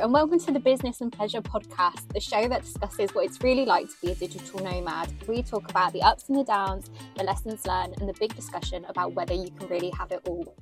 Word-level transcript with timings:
and 0.00 0.14
welcome 0.14 0.40
to 0.40 0.50
the 0.50 0.58
Business 0.58 1.02
and 1.02 1.12
Pleasure 1.12 1.42
podcast, 1.42 2.08
the 2.14 2.20
show 2.20 2.48
that 2.48 2.62
discusses 2.62 3.14
what 3.14 3.26
it's 3.26 3.42
really 3.42 3.66
like 3.66 3.86
to 3.86 3.94
be 4.00 4.12
a 4.12 4.14
digital 4.14 4.58
nomad. 4.60 5.12
We 5.28 5.42
talk 5.42 5.68
about 5.68 5.92
the 5.92 6.00
ups 6.00 6.30
and 6.30 6.38
the 6.38 6.44
downs, 6.44 6.90
the 7.18 7.22
lessons 7.22 7.66
learned, 7.66 8.00
and 8.00 8.08
the 8.08 8.14
big 8.14 8.34
discussion 8.34 8.86
about 8.86 9.12
whether 9.12 9.34
you 9.34 9.50
can 9.50 9.68
really 9.68 9.90
have 9.90 10.10
it 10.10 10.22
all. 10.26 10.56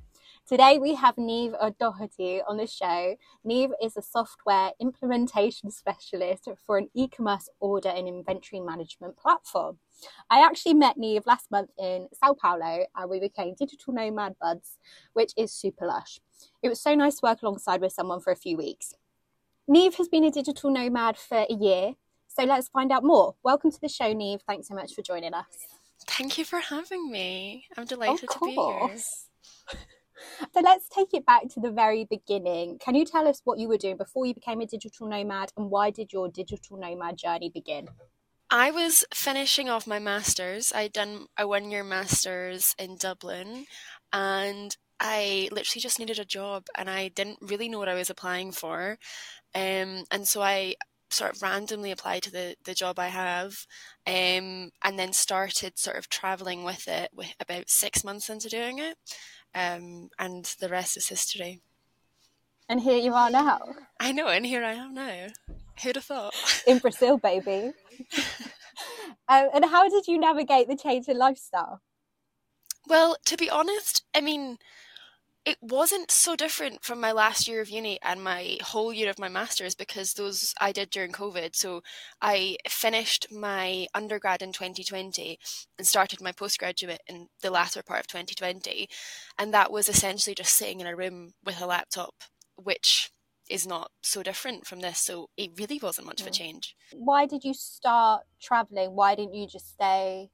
Today 0.45 0.77
we 0.77 0.93
have 0.95 1.15
Niamh 1.15 1.55
O'Doherty 1.61 2.41
on 2.45 2.57
the 2.57 2.67
show. 2.67 3.15
Niamh 3.47 3.71
is 3.81 3.95
a 3.95 4.01
software 4.01 4.71
implementation 4.81 5.71
specialist 5.71 6.49
for 6.65 6.77
an 6.77 6.89
e-commerce 6.93 7.47
order 7.61 7.89
and 7.89 8.09
inventory 8.09 8.59
management 8.59 9.15
platform. 9.15 9.77
I 10.29 10.41
actually 10.45 10.73
met 10.73 10.97
Niamh 10.97 11.25
last 11.25 11.49
month 11.49 11.69
in 11.79 12.09
Sao 12.13 12.33
Paulo 12.33 12.85
and 12.93 13.09
we 13.09 13.21
became 13.21 13.55
digital 13.57 13.93
nomad 13.93 14.35
buds, 14.41 14.75
which 15.13 15.31
is 15.37 15.53
super 15.53 15.85
lush. 15.85 16.19
It 16.61 16.67
was 16.67 16.81
so 16.81 16.93
nice 16.93 17.21
to 17.21 17.21
work 17.23 17.41
alongside 17.41 17.79
with 17.79 17.93
someone 17.93 18.19
for 18.19 18.33
a 18.33 18.35
few 18.35 18.57
weeks. 18.57 18.95
Niamh 19.69 19.93
has 19.97 20.07
been 20.07 20.23
a 20.23 20.31
digital 20.31 20.71
nomad 20.71 21.15
for 21.15 21.45
a 21.47 21.53
year, 21.53 21.93
so 22.27 22.43
let's 22.43 22.69
find 22.69 22.91
out 22.91 23.03
more. 23.03 23.35
Welcome 23.43 23.69
to 23.69 23.79
the 23.79 23.87
show, 23.87 24.15
Niamh. 24.15 24.39
Thanks 24.47 24.67
so 24.67 24.73
much 24.73 24.95
for 24.95 25.03
joining 25.03 25.35
us. 25.35 25.45
Thank 26.07 26.39
you 26.39 26.45
for 26.45 26.57
having 26.57 27.11
me. 27.11 27.65
I'm 27.77 27.85
delighted 27.85 28.29
to 28.31 28.39
be 28.43 28.51
here. 28.51 28.97
So 30.53 30.59
let's 30.59 30.89
take 30.89 31.13
it 31.13 31.25
back 31.25 31.43
to 31.53 31.61
the 31.61 31.71
very 31.71 32.03
beginning. 32.03 32.77
Can 32.79 32.93
you 32.93 33.05
tell 33.05 33.25
us 33.25 33.39
what 33.45 33.57
you 33.57 33.69
were 33.69 33.77
doing 33.77 33.95
before 33.95 34.25
you 34.25 34.33
became 34.33 34.59
a 34.59 34.65
digital 34.65 35.07
nomad 35.07 35.53
and 35.55 35.69
why 35.71 35.91
did 35.91 36.11
your 36.11 36.27
digital 36.27 36.75
nomad 36.75 37.17
journey 37.17 37.49
begin? 37.49 37.87
I 38.49 38.69
was 38.69 39.05
finishing 39.13 39.69
off 39.69 39.87
my 39.87 39.97
masters. 39.97 40.73
I'd 40.75 40.91
done 40.91 41.27
a 41.37 41.47
one 41.47 41.71
year 41.71 41.85
masters 41.85 42.75
in 42.77 42.97
Dublin 42.97 43.65
and 44.11 44.75
I 44.99 45.49
literally 45.51 45.81
just 45.81 45.99
needed 45.99 46.19
a 46.19 46.25
job 46.25 46.65
and 46.75 46.89
I 46.89 47.09
didn't 47.09 47.39
really 47.41 47.69
know 47.69 47.79
what 47.79 47.89
I 47.89 47.95
was 47.95 48.09
applying 48.09 48.51
for. 48.51 48.97
Um, 49.55 50.03
and 50.11 50.27
so 50.27 50.41
I 50.41 50.75
sort 51.09 51.35
of 51.35 51.41
randomly 51.41 51.91
applied 51.91 52.23
to 52.23 52.31
the, 52.31 52.55
the 52.63 52.73
job 52.73 52.99
I 52.99 53.07
have 53.07 53.65
um, 54.05 54.71
and 54.83 54.97
then 54.97 55.13
started 55.13 55.79
sort 55.79 55.97
of 55.97 56.09
traveling 56.09 56.63
with 56.63 56.87
it 56.87 57.09
with 57.13 57.33
about 57.39 57.69
six 57.69 58.03
months 58.03 58.29
into 58.29 58.49
doing 58.49 58.79
it. 58.79 58.97
Um, 59.55 60.09
and 60.19 60.45
the 60.59 60.69
rest 60.69 60.97
is 60.97 61.07
history. 61.07 61.61
And 62.67 62.81
here 62.81 62.97
you 62.97 63.13
are 63.15 63.31
now. 63.31 63.59
I 63.99 64.11
know, 64.11 64.27
and 64.27 64.45
here 64.45 64.63
I 64.63 64.73
am 64.73 64.93
now. 64.93 65.27
Who'd 65.81 65.95
have 65.95 66.05
thought? 66.05 66.35
In 66.67 66.77
Brazil, 66.77 67.17
baby. 67.17 67.71
um, 69.27 69.49
and 69.53 69.65
how 69.65 69.89
did 69.89 70.07
you 70.07 70.19
navigate 70.19 70.67
the 70.67 70.75
change 70.75 71.07
in 71.07 71.17
lifestyle? 71.17 71.81
Well, 72.87 73.17
to 73.25 73.37
be 73.37 73.49
honest, 73.49 74.03
I 74.13 74.21
mean, 74.21 74.59
it 75.45 75.57
wasn't 75.61 76.11
so 76.11 76.35
different 76.35 76.83
from 76.83 76.99
my 76.99 77.11
last 77.11 77.47
year 77.47 77.61
of 77.61 77.69
uni 77.69 77.97
and 78.03 78.23
my 78.23 78.57
whole 78.61 78.91
year 78.91 79.09
of 79.09 79.19
my 79.19 79.29
masters 79.29 79.73
because 79.73 80.13
those 80.13 80.53
I 80.59 80.71
did 80.71 80.89
during 80.89 81.11
COVID. 81.11 81.55
So 81.55 81.81
I 82.21 82.57
finished 82.67 83.27
my 83.31 83.87
undergrad 83.93 84.41
in 84.41 84.51
2020 84.51 85.39
and 85.77 85.87
started 85.87 86.21
my 86.21 86.31
postgraduate 86.33 87.01
in 87.07 87.27
the 87.41 87.51
latter 87.51 87.81
part 87.81 88.01
of 88.01 88.07
2020. 88.07 88.89
And 89.37 89.53
that 89.53 89.71
was 89.71 89.87
essentially 89.87 90.35
just 90.35 90.55
sitting 90.55 90.81
in 90.81 90.87
a 90.87 90.95
room 90.95 91.31
with 91.43 91.61
a 91.61 91.65
laptop, 91.65 92.15
which 92.55 93.11
is 93.49 93.65
not 93.65 93.91
so 94.03 94.21
different 94.21 94.67
from 94.67 94.81
this. 94.81 94.99
So 94.99 95.29
it 95.37 95.51
really 95.57 95.79
wasn't 95.81 96.07
much 96.07 96.21
of 96.21 96.27
a 96.27 96.31
mm. 96.31 96.37
change. 96.37 96.75
Why 96.93 97.25
did 97.25 97.43
you 97.43 97.53
start 97.53 98.23
traveling? 98.41 98.91
Why 98.91 99.15
didn't 99.15 99.35
you 99.35 99.47
just 99.47 99.71
stay 99.71 100.29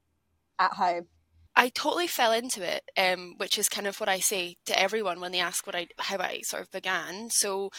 at 0.60 0.74
home? 0.74 1.08
I 1.56 1.70
totally 1.70 2.08
fell 2.08 2.34
into 2.34 2.62
it, 2.64 2.84
um, 2.98 3.36
which 3.38 3.58
is 3.58 3.70
kind 3.70 3.88
of 3.88 4.00
what 4.00 4.10
I 4.10 4.20
say 4.20 4.58
to 4.66 4.78
everyone 4.80 5.20
when 5.22 5.32
they 5.32 5.40
ask 5.40 5.66
what 5.66 5.76
I 5.76 5.88
how 6.00 6.18
I 6.20 6.42
sort 6.42 6.64
of 6.64 6.72
began. 6.72 7.30
So, 7.30 7.70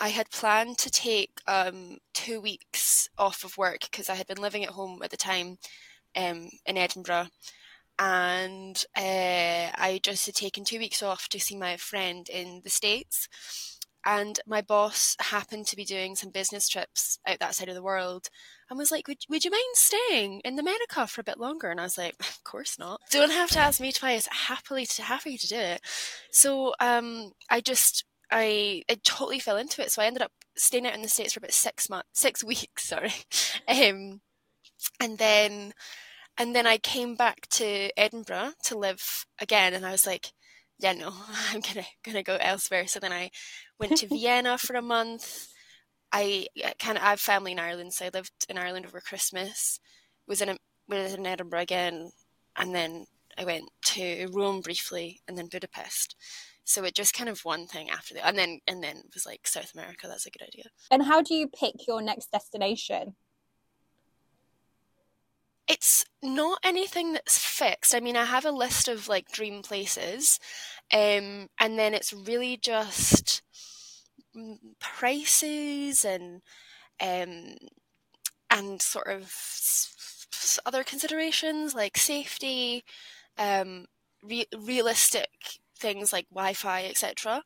I 0.00 0.08
had 0.08 0.30
planned 0.30 0.78
to 0.78 0.90
take 0.90 1.40
um, 1.46 1.98
two 2.14 2.40
weeks 2.40 3.08
off 3.18 3.44
of 3.44 3.56
work 3.56 3.80
because 3.90 4.08
I 4.10 4.14
had 4.16 4.26
been 4.26 4.40
living 4.42 4.64
at 4.64 4.70
home 4.70 5.00
at 5.02 5.10
the 5.10 5.16
time 5.16 5.58
um, 6.16 6.48
in 6.66 6.76
Edinburgh, 6.76 7.28
and 7.98 8.84
uh, 8.96 9.70
I 9.76 10.00
just 10.02 10.26
had 10.26 10.34
taken 10.34 10.64
two 10.64 10.78
weeks 10.78 11.02
off 11.02 11.28
to 11.30 11.40
see 11.40 11.56
my 11.56 11.76
friend 11.78 12.28
in 12.28 12.60
the 12.64 12.70
states. 12.70 13.28
And 14.04 14.40
my 14.46 14.62
boss 14.62 15.16
happened 15.20 15.66
to 15.68 15.76
be 15.76 15.84
doing 15.84 16.16
some 16.16 16.30
business 16.30 16.68
trips 16.68 17.18
out 17.26 17.38
that 17.38 17.54
side 17.54 17.68
of 17.68 17.74
the 17.74 17.82
world, 17.82 18.28
and 18.68 18.78
was 18.78 18.90
like, 18.90 19.06
would, 19.06 19.18
would 19.28 19.44
you 19.44 19.50
mind 19.50 19.62
staying 19.74 20.40
in 20.44 20.56
the 20.56 20.62
America 20.62 21.06
for 21.06 21.20
a 21.20 21.24
bit 21.24 21.38
longer? 21.38 21.70
And 21.70 21.78
I 21.78 21.84
was 21.84 21.98
like, 21.98 22.16
of 22.20 22.42
course 22.44 22.78
not. 22.78 23.00
Don't 23.10 23.30
have 23.30 23.50
to 23.50 23.58
ask 23.58 23.80
me 23.80 23.92
twice. 23.92 24.28
Happily 24.30 24.86
to 24.86 25.02
happy 25.02 25.36
to 25.38 25.46
do 25.46 25.56
it. 25.56 25.80
So 26.30 26.74
um, 26.80 27.32
I 27.50 27.60
just 27.60 28.04
I, 28.32 28.82
I 28.88 28.96
totally 29.04 29.38
fell 29.38 29.58
into 29.58 29.82
it. 29.82 29.92
So 29.92 30.02
I 30.02 30.06
ended 30.06 30.22
up 30.22 30.32
staying 30.56 30.86
out 30.86 30.94
in 30.94 31.02
the 31.02 31.08
States 31.08 31.34
for 31.34 31.38
about 31.38 31.52
six 31.52 31.88
months, 31.90 32.08
six 32.14 32.42
weeks, 32.44 32.88
sorry. 32.88 33.12
Um, 33.68 34.22
and 34.98 35.18
then, 35.18 35.72
and 36.38 36.56
then 36.56 36.66
I 36.66 36.78
came 36.78 37.14
back 37.14 37.46
to 37.50 37.90
Edinburgh 37.96 38.52
to 38.64 38.78
live 38.78 39.26
again. 39.40 39.74
And 39.74 39.84
I 39.84 39.92
was 39.92 40.06
like, 40.06 40.32
yeah, 40.82 40.92
no, 40.92 41.12
I'm 41.50 41.60
gonna, 41.60 41.86
gonna 42.02 42.22
go 42.22 42.36
elsewhere. 42.40 42.86
So 42.86 43.00
then 43.00 43.12
I 43.12 43.30
went 43.78 43.96
to 43.98 44.08
Vienna 44.08 44.58
for 44.58 44.74
a 44.74 44.82
month. 44.82 45.48
I 46.12 46.46
kind 46.78 46.98
of 46.98 47.04
I 47.04 47.10
have 47.10 47.20
family 47.20 47.52
in 47.52 47.58
Ireland, 47.58 47.94
so 47.94 48.04
I 48.04 48.10
lived 48.12 48.32
in 48.48 48.58
Ireland 48.58 48.84
over 48.84 49.00
Christmas. 49.00 49.80
Was 50.28 50.42
in 50.42 50.50
a, 50.50 50.56
was 50.88 51.14
in 51.14 51.26
Edinburgh 51.26 51.60
again, 51.60 52.10
and 52.56 52.74
then 52.74 53.06
I 53.38 53.44
went 53.44 53.70
to 53.86 54.28
Rome 54.32 54.60
briefly, 54.60 55.20
and 55.26 55.38
then 55.38 55.46
Budapest. 55.46 56.16
So 56.64 56.84
it 56.84 56.94
just 56.94 57.14
kind 57.14 57.28
of 57.28 57.44
one 57.44 57.66
thing 57.66 57.88
after 57.88 58.14
the, 58.14 58.26
and 58.26 58.36
then 58.36 58.58
and 58.66 58.82
then 58.82 58.98
it 58.98 59.14
was 59.14 59.24
like 59.24 59.46
South 59.46 59.72
America. 59.74 60.06
That's 60.06 60.26
a 60.26 60.30
good 60.30 60.46
idea. 60.46 60.64
And 60.90 61.04
how 61.04 61.22
do 61.22 61.34
you 61.34 61.48
pick 61.48 61.86
your 61.86 62.02
next 62.02 62.30
destination? 62.30 63.14
It's 65.68 66.04
not 66.22 66.58
anything 66.64 67.12
that's 67.12 67.38
fixed. 67.38 67.94
I 67.94 68.00
mean, 68.00 68.16
I 68.16 68.24
have 68.24 68.44
a 68.44 68.50
list 68.50 68.88
of 68.88 69.08
like 69.08 69.30
dream 69.30 69.62
places, 69.62 70.38
um, 70.92 71.48
and 71.58 71.78
then 71.78 71.94
it's 71.94 72.12
really 72.12 72.56
just 72.56 73.42
prices 74.80 76.04
and 76.04 76.42
um, 77.00 77.56
and 78.50 78.82
sort 78.82 79.08
of 79.08 79.32
other 80.66 80.84
considerations 80.84 81.74
like 81.74 81.96
safety, 81.96 82.84
um, 83.38 83.86
re- 84.22 84.46
realistic 84.56 85.28
things 85.78 86.12
like 86.12 86.26
Wi-Fi, 86.30 86.84
etc. 86.84 87.42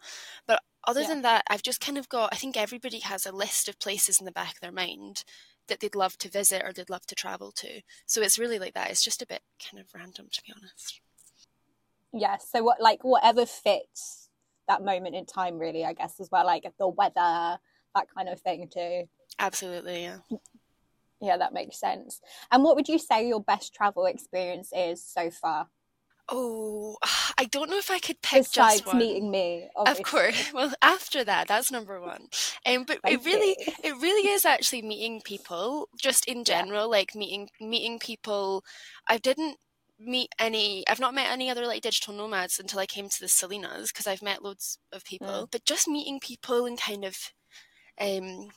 But 0.46 0.60
other 0.86 1.02
yeah. 1.02 1.08
than 1.08 1.22
that, 1.22 1.44
I've 1.48 1.62
just 1.62 1.80
kind 1.80 1.98
of 1.98 2.08
got. 2.08 2.30
I 2.32 2.36
think 2.36 2.56
everybody 2.56 3.00
has 3.00 3.26
a 3.26 3.32
list 3.32 3.68
of 3.68 3.80
places 3.80 4.20
in 4.20 4.26
the 4.26 4.32
back 4.32 4.54
of 4.54 4.60
their 4.60 4.72
mind 4.72 5.24
that 5.68 5.80
they'd 5.80 5.94
love 5.94 6.16
to 6.18 6.28
visit 6.28 6.62
or 6.64 6.72
they'd 6.72 6.90
love 6.90 7.06
to 7.06 7.14
travel 7.14 7.52
to. 7.52 7.82
So 8.06 8.22
it's 8.22 8.38
really 8.38 8.58
like 8.58 8.74
that. 8.74 8.90
It's 8.90 9.04
just 9.04 9.22
a 9.22 9.26
bit 9.26 9.42
kind 9.70 9.80
of 9.80 9.92
random, 9.94 10.28
to 10.32 10.42
be 10.42 10.52
honest. 10.56 11.00
Yeah. 12.12 12.36
So 12.38 12.62
what, 12.62 12.80
like, 12.80 13.02
whatever 13.02 13.46
fits 13.46 14.26
that 14.68 14.84
moment 14.84 15.14
in 15.14 15.24
time 15.24 15.58
really 15.58 15.84
i 15.84 15.92
guess 15.92 16.18
as 16.20 16.30
well 16.30 16.44
like 16.44 16.64
the 16.78 16.88
weather 16.88 17.58
that 17.94 18.06
kind 18.14 18.28
of 18.28 18.40
thing 18.40 18.68
too 18.72 19.08
absolutely 19.38 20.02
yeah 20.02 20.18
yeah 21.20 21.36
that 21.36 21.52
makes 21.52 21.78
sense 21.78 22.20
and 22.50 22.62
what 22.62 22.76
would 22.76 22.88
you 22.88 22.98
say 22.98 23.26
your 23.26 23.40
best 23.40 23.74
travel 23.74 24.06
experience 24.06 24.72
is 24.74 25.02
so 25.02 25.30
far 25.30 25.68
Oh, 26.28 26.96
I 27.38 27.44
don't 27.44 27.68
know 27.68 27.76
if 27.76 27.90
I 27.90 27.98
could 27.98 28.22
pick 28.22 28.44
Besides 28.44 28.80
just 28.80 28.86
one. 28.86 28.98
meeting 28.98 29.30
me, 29.30 29.68
obviously. 29.76 30.00
of 30.00 30.06
course. 30.06 30.50
Well, 30.54 30.72
after 30.80 31.22
that, 31.24 31.48
that's 31.48 31.70
number 31.70 32.00
one. 32.00 32.28
Um, 32.64 32.84
but 32.84 33.00
Thank 33.02 33.20
it 33.20 33.24
really, 33.26 33.56
you. 33.58 33.72
it 33.84 33.92
really 34.00 34.30
is 34.30 34.44
actually 34.46 34.82
meeting 34.82 35.20
people, 35.22 35.88
just 36.00 36.24
in 36.26 36.44
general, 36.44 36.84
yeah. 36.84 36.98
like 36.98 37.14
meeting 37.14 37.48
meeting 37.60 37.98
people. 37.98 38.64
I 39.06 39.18
didn't 39.18 39.58
meet 39.98 40.30
any 40.38 40.84
I've 40.88 41.00
not 41.00 41.14
met 41.14 41.30
any 41.30 41.50
other 41.50 41.66
like 41.66 41.82
digital 41.82 42.14
nomads 42.14 42.58
until 42.58 42.78
I 42.78 42.86
came 42.86 43.08
to 43.08 43.20
the 43.20 43.26
Selinas 43.26 43.88
because 43.88 44.06
I've 44.06 44.22
met 44.22 44.42
loads 44.42 44.78
of 44.92 45.04
people 45.04 45.28
mm. 45.28 45.50
but 45.50 45.64
just 45.64 45.88
meeting 45.88 46.20
people 46.20 46.66
and 46.66 46.78
kind 46.78 47.04
of 47.04 47.16
um 47.98 48.48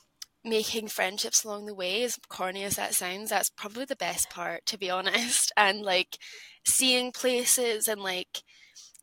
making 0.44 0.88
friendships 0.88 1.44
along 1.44 1.66
the 1.66 1.74
way 1.74 2.02
as 2.02 2.18
corny 2.28 2.62
as 2.62 2.76
that 2.76 2.94
sounds 2.94 3.30
that's 3.30 3.48
probably 3.48 3.86
the 3.86 3.96
best 3.96 4.28
part 4.28 4.66
to 4.66 4.76
be 4.76 4.90
honest 4.90 5.50
and 5.56 5.80
like 5.80 6.18
seeing 6.66 7.10
places 7.10 7.88
and 7.88 8.02
like 8.02 8.42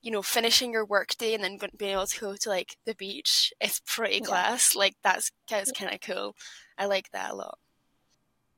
you 0.07 0.13
know 0.13 0.21
finishing 0.21 0.71
your 0.71 0.85
workday 0.85 1.33
and 1.33 1.43
then 1.43 1.59
being 1.75 1.91
able 1.91 2.07
to 2.07 2.19
go 2.21 2.33
to 2.33 2.47
like 2.47 2.77
the 2.85 2.95
beach 2.95 3.51
is 3.61 3.81
pretty 3.85 4.21
class. 4.21 4.73
Like 4.73 4.95
that's 5.03 5.33
that's 5.49 5.69
kind 5.73 5.93
of 5.93 5.99
cool. 5.99 6.33
I 6.77 6.85
like 6.85 7.11
that 7.11 7.31
a 7.31 7.35
lot. 7.35 7.57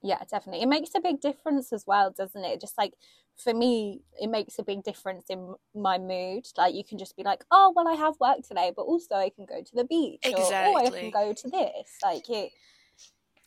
Yeah 0.03 0.19
definitely. 0.29 0.61
It 0.61 0.69
makes 0.69 0.91
a 0.95 1.01
big 1.01 1.19
difference 1.19 1.73
as 1.73 1.85
well 1.87 2.13
doesn't 2.15 2.45
it? 2.45 2.61
Just 2.61 2.77
like 2.77 2.93
for 3.35 3.51
me 3.51 4.01
it 4.21 4.27
makes 4.27 4.59
a 4.59 4.63
big 4.63 4.83
difference 4.83 5.25
in 5.27 5.55
my 5.73 5.97
mood. 5.97 6.45
Like 6.55 6.75
you 6.75 6.83
can 6.83 6.99
just 6.99 7.17
be 7.17 7.23
like 7.23 7.43
oh 7.49 7.73
well 7.75 7.87
i 7.87 7.95
have 7.95 8.13
work 8.19 8.47
today 8.47 8.71
but 8.75 8.83
also 8.83 9.15
i 9.15 9.31
can 9.31 9.47
go 9.47 9.63
to 9.63 9.75
the 9.75 9.85
beach 9.85 10.19
exactly. 10.21 10.71
or 10.71 10.79
oh, 10.79 10.85
i 10.85 10.99
can 10.99 11.09
go 11.09 11.33
to 11.33 11.49
this. 11.49 11.97
Like 12.03 12.29
it 12.29 12.51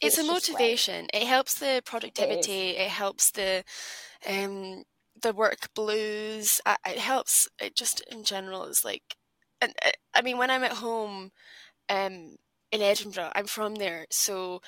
it's, 0.01 0.19
it's 0.19 0.29
a 0.29 0.33
motivation. 0.33 1.07
It 1.15 1.23
helps 1.23 1.61
the 1.61 1.81
productivity. 1.85 2.71
It, 2.71 2.87
it 2.87 2.91
helps 2.91 3.31
the 3.31 3.63
um 4.29 4.83
the 5.23 5.33
work 5.33 5.73
blues 5.75 6.61
it 6.87 6.99
helps 6.99 7.49
it 7.61 7.75
just 7.75 8.01
in 8.11 8.25
general 8.25 8.65
is 8.65 8.85
like 8.85 9.17
and 9.61 9.73
uh, 9.85 9.91
i 10.15 10.23
mean 10.23 10.39
when 10.39 10.51
i'm 10.51 10.65
at 10.65 10.73
home 10.73 11.31
um 11.89 12.37
in 12.73 12.81
Edinburgh. 12.81 13.31
I'm 13.35 13.47
from 13.47 13.77
there, 13.77 14.07
so 14.11 14.63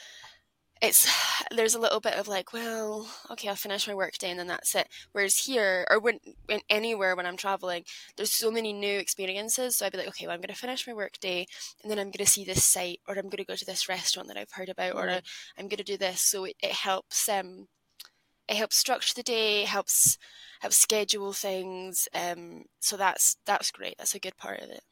it's 0.83 1.09
there's 1.51 1.75
a 1.75 1.81
little 1.81 2.01
bit 2.01 2.15
of 2.15 2.29
like, 2.29 2.53
well, 2.53 3.09
okay, 3.31 3.49
I'll 3.49 3.56
finish 3.56 3.89
my 3.89 3.95
work 3.95 4.19
day 4.19 4.31
and 4.31 4.39
then 4.39 4.47
that's 4.47 4.75
it. 4.75 4.89
Whereas 5.12 5.39
here, 5.39 5.87
or 5.91 5.99
when, 5.99 6.21
when 6.47 6.61
anywhere 6.69 7.17
when 7.17 7.27
I'm 7.27 7.37
traveling, 7.37 7.85
there's 8.17 8.33
so 8.33 8.50
many 8.50 8.73
new 8.73 8.99
experiences. 8.99 9.77
So 9.77 9.87
I'd 9.87 9.93
be 9.93 9.99
like, 9.99 10.09
okay, 10.09 10.27
well, 10.27 10.35
I'm 10.35 10.41
going 10.41 10.55
to 10.55 10.61
finish 10.61 10.87
my 10.87 10.93
work 10.93 11.19
day 11.21 11.47
and 11.83 11.91
then 11.91 11.99
I'm 11.99 12.09
going 12.09 12.25
to 12.25 12.31
see 12.31 12.45
this 12.45 12.65
site, 12.65 13.00
or 13.09 13.15
I'm 13.15 13.25
going 13.25 13.39
to 13.39 13.45
go 13.45 13.57
to 13.57 13.65
this 13.65 13.89
restaurant 13.89 14.29
that 14.29 14.37
I've 14.37 14.53
heard 14.53 14.69
about, 14.69 14.95
or 14.95 15.09
I'm 15.09 15.69
going 15.69 15.79
to 15.79 15.85
do 15.85 15.97
this. 15.97 16.21
So 16.21 16.45
it, 16.45 16.57
it 16.62 16.73
helps. 16.73 17.29
Um, 17.29 17.69
it 18.49 18.56
helps 18.56 18.76
structure 18.76 19.14
the 19.14 19.23
day, 19.23 19.64
helps 19.64 20.19
helps 20.61 20.76
schedule 20.76 21.32
things. 21.32 22.08
Um, 22.14 22.64
so 22.81 22.96
that's 22.96 23.37
that's 23.44 23.70
great. 23.70 23.96
That's 23.99 24.14
a 24.14 24.20
good 24.20 24.37
part 24.37 24.61
of 24.61 24.70
it. 24.70 24.82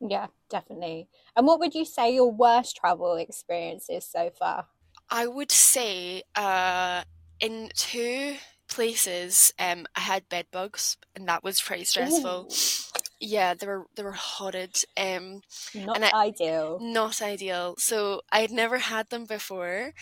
Yeah, 0.00 0.28
definitely. 0.48 1.08
And 1.36 1.46
what 1.46 1.60
would 1.60 1.74
you 1.74 1.84
say 1.84 2.14
your 2.14 2.30
worst 2.32 2.76
travel 2.76 3.16
experience 3.16 3.88
is 3.90 4.06
so 4.06 4.30
far? 4.30 4.66
I 5.10 5.26
would 5.26 5.50
say 5.50 6.22
uh, 6.36 7.02
in 7.40 7.70
two 7.74 8.36
places 8.68 9.52
um, 9.58 9.86
I 9.96 10.00
had 10.00 10.28
bed 10.28 10.46
bugs, 10.50 10.96
and 11.16 11.28
that 11.28 11.42
was 11.42 11.60
pretty 11.60 11.84
stressful. 11.84 12.48
Ooh. 12.48 13.00
Yeah, 13.20 13.54
they 13.54 13.66
were 13.66 13.86
they 13.96 14.02
were 14.02 14.12
horrid. 14.12 14.84
Um, 14.96 15.42
not 15.74 16.02
I, 16.02 16.28
ideal. 16.28 16.78
Not 16.80 17.20
ideal. 17.20 17.74
So 17.78 18.22
I 18.32 18.40
had 18.40 18.50
never 18.50 18.78
had 18.78 19.10
them 19.10 19.26
before, 19.26 19.92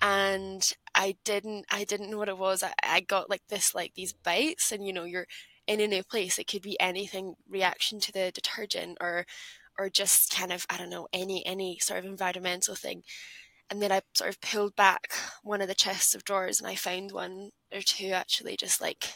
and 0.00 0.70
I 1.00 1.16
didn't 1.24 1.64
I 1.70 1.84
didn't 1.84 2.10
know 2.10 2.18
what 2.18 2.28
it 2.28 2.36
was. 2.36 2.62
I, 2.62 2.74
I 2.84 3.00
got 3.00 3.30
like 3.30 3.40
this 3.48 3.74
like 3.74 3.94
these 3.94 4.12
bites, 4.12 4.70
and 4.70 4.86
you 4.86 4.92
know 4.92 5.04
you're 5.04 5.26
in 5.66 5.80
a 5.80 5.86
new 5.86 6.02
place. 6.02 6.38
It 6.38 6.46
could 6.46 6.60
be 6.60 6.78
anything 6.78 7.36
reaction 7.48 8.00
to 8.00 8.12
the 8.12 8.30
detergent 8.34 8.98
or 9.00 9.24
or 9.78 9.88
just 9.88 10.30
kind 10.36 10.52
of 10.52 10.66
I 10.68 10.76
don't 10.76 10.90
know 10.90 11.08
any 11.10 11.44
any 11.46 11.78
sort 11.80 12.00
of 12.00 12.04
environmental 12.04 12.74
thing. 12.74 13.02
And 13.70 13.80
then 13.80 13.90
I 13.90 14.02
sort 14.14 14.28
of 14.28 14.42
pulled 14.42 14.76
back 14.76 15.14
one 15.42 15.62
of 15.62 15.68
the 15.68 15.74
chests 15.74 16.14
of 16.14 16.24
drawers 16.24 16.60
and 16.60 16.68
I 16.68 16.74
found 16.74 17.12
one 17.12 17.50
or 17.72 17.80
two 17.80 18.10
actually 18.10 18.56
just 18.58 18.80
like 18.82 19.14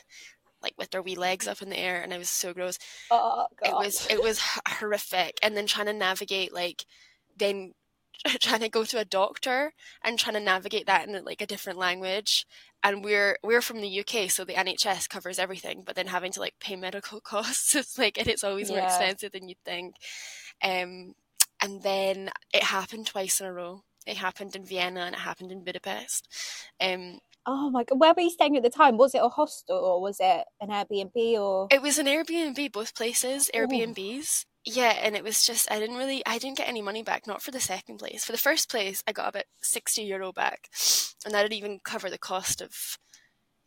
like 0.62 0.74
with 0.78 0.90
their 0.90 1.02
wee 1.02 1.16
legs 1.16 1.46
up 1.46 1.60
in 1.60 1.68
the 1.68 1.78
air 1.78 2.00
and 2.00 2.14
it 2.14 2.18
was 2.18 2.30
so 2.30 2.54
gross. 2.54 2.78
Oh 3.10 3.46
god. 3.62 3.68
It 3.68 3.74
was 3.74 4.06
it 4.08 4.22
was 4.22 4.40
horrific. 4.66 5.38
And 5.42 5.54
then 5.54 5.66
trying 5.66 5.86
to 5.86 5.92
navigate 5.92 6.54
like 6.54 6.86
then 7.36 7.74
trying 8.40 8.60
to 8.60 8.68
go 8.68 8.84
to 8.84 8.98
a 8.98 9.04
doctor 9.04 9.72
and 10.02 10.18
trying 10.18 10.34
to 10.34 10.40
navigate 10.40 10.86
that 10.86 11.08
in 11.08 11.24
like 11.24 11.40
a 11.40 11.46
different 11.46 11.78
language. 11.78 12.46
And 12.82 13.02
we're 13.04 13.38
we're 13.42 13.62
from 13.62 13.80
the 13.80 14.00
UK 14.00 14.30
so 14.30 14.44
the 14.44 14.54
NHS 14.54 15.08
covers 15.08 15.38
everything 15.38 15.82
but 15.84 15.96
then 15.96 16.08
having 16.08 16.32
to 16.32 16.40
like 16.40 16.54
pay 16.60 16.76
medical 16.76 17.20
costs 17.32 17.74
it's 17.74 17.98
like 17.98 18.18
and 18.18 18.28
it's 18.28 18.44
always 18.44 18.70
more 18.70 18.80
expensive 18.80 19.32
than 19.32 19.48
you'd 19.48 19.64
think. 19.64 19.96
Um 20.62 21.14
and 21.62 21.82
then 21.82 22.30
it 22.52 22.62
happened 22.62 23.06
twice 23.06 23.40
in 23.40 23.46
a 23.46 23.52
row. 23.52 23.84
It 24.06 24.18
happened 24.18 24.54
in 24.54 24.66
Vienna 24.66 25.00
and 25.00 25.14
it 25.14 25.20
happened 25.20 25.50
in 25.50 25.64
Budapest. 25.64 26.28
Um 26.80 27.18
Oh 27.46 27.68
my 27.68 27.84
god, 27.84 28.00
where 28.00 28.14
were 28.14 28.22
you 28.22 28.30
staying 28.30 28.56
at 28.56 28.62
the 28.62 28.70
time? 28.70 28.96
Was 28.96 29.14
it 29.14 29.20
a 29.22 29.28
hostel 29.28 29.76
or 29.76 30.00
was 30.00 30.16
it 30.18 30.44
an 30.60 30.70
Airbnb 30.70 31.38
or? 31.38 31.68
It 31.70 31.82
was 31.82 31.98
an 31.98 32.06
Airbnb, 32.06 32.72
both 32.72 32.94
places, 32.94 33.50
Airbnbs. 33.54 34.46
Yeah, 34.66 34.98
and 35.02 35.14
it 35.14 35.22
was 35.24 35.44
just 35.46 35.70
I 35.70 35.78
didn't 35.78 35.96
really 35.96 36.22
I 36.26 36.38
didn't 36.38 36.56
get 36.56 36.68
any 36.68 36.80
money 36.80 37.02
back, 37.02 37.26
not 37.26 37.42
for 37.42 37.50
the 37.50 37.60
second 37.60 37.98
place. 37.98 38.24
For 38.24 38.32
the 38.32 38.38
first 38.38 38.70
place 38.70 39.02
I 39.06 39.12
got 39.12 39.28
about 39.28 39.44
sixty 39.60 40.02
euro 40.02 40.32
back. 40.32 40.68
And 41.24 41.34
that 41.34 41.42
didn't 41.42 41.54
even 41.58 41.80
cover 41.84 42.08
the 42.10 42.18
cost 42.18 42.60
of 42.62 42.98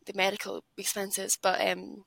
the 0.06 0.12
medical 0.14 0.64
expenses. 0.78 1.38
But 1.40 1.60
um 1.66 2.04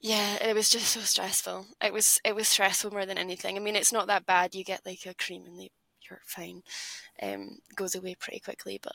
yeah, 0.00 0.36
it 0.42 0.54
was 0.54 0.68
just 0.70 0.88
so 0.88 1.00
stressful. 1.00 1.66
It 1.82 1.92
was 1.92 2.20
it 2.24 2.34
was 2.34 2.48
stressful 2.48 2.90
more 2.90 3.06
than 3.06 3.18
anything. 3.18 3.56
I 3.56 3.60
mean 3.60 3.76
it's 3.76 3.92
not 3.92 4.06
that 4.08 4.26
bad. 4.26 4.54
You 4.54 4.64
get 4.64 4.86
like 4.86 5.06
a 5.06 5.14
cream 5.14 5.44
and 5.46 5.60
you're 5.60 6.20
fine. 6.26 6.62
Um 7.22 7.58
goes 7.76 7.94
away 7.94 8.14
pretty 8.16 8.40
quickly, 8.40 8.80
but 8.82 8.94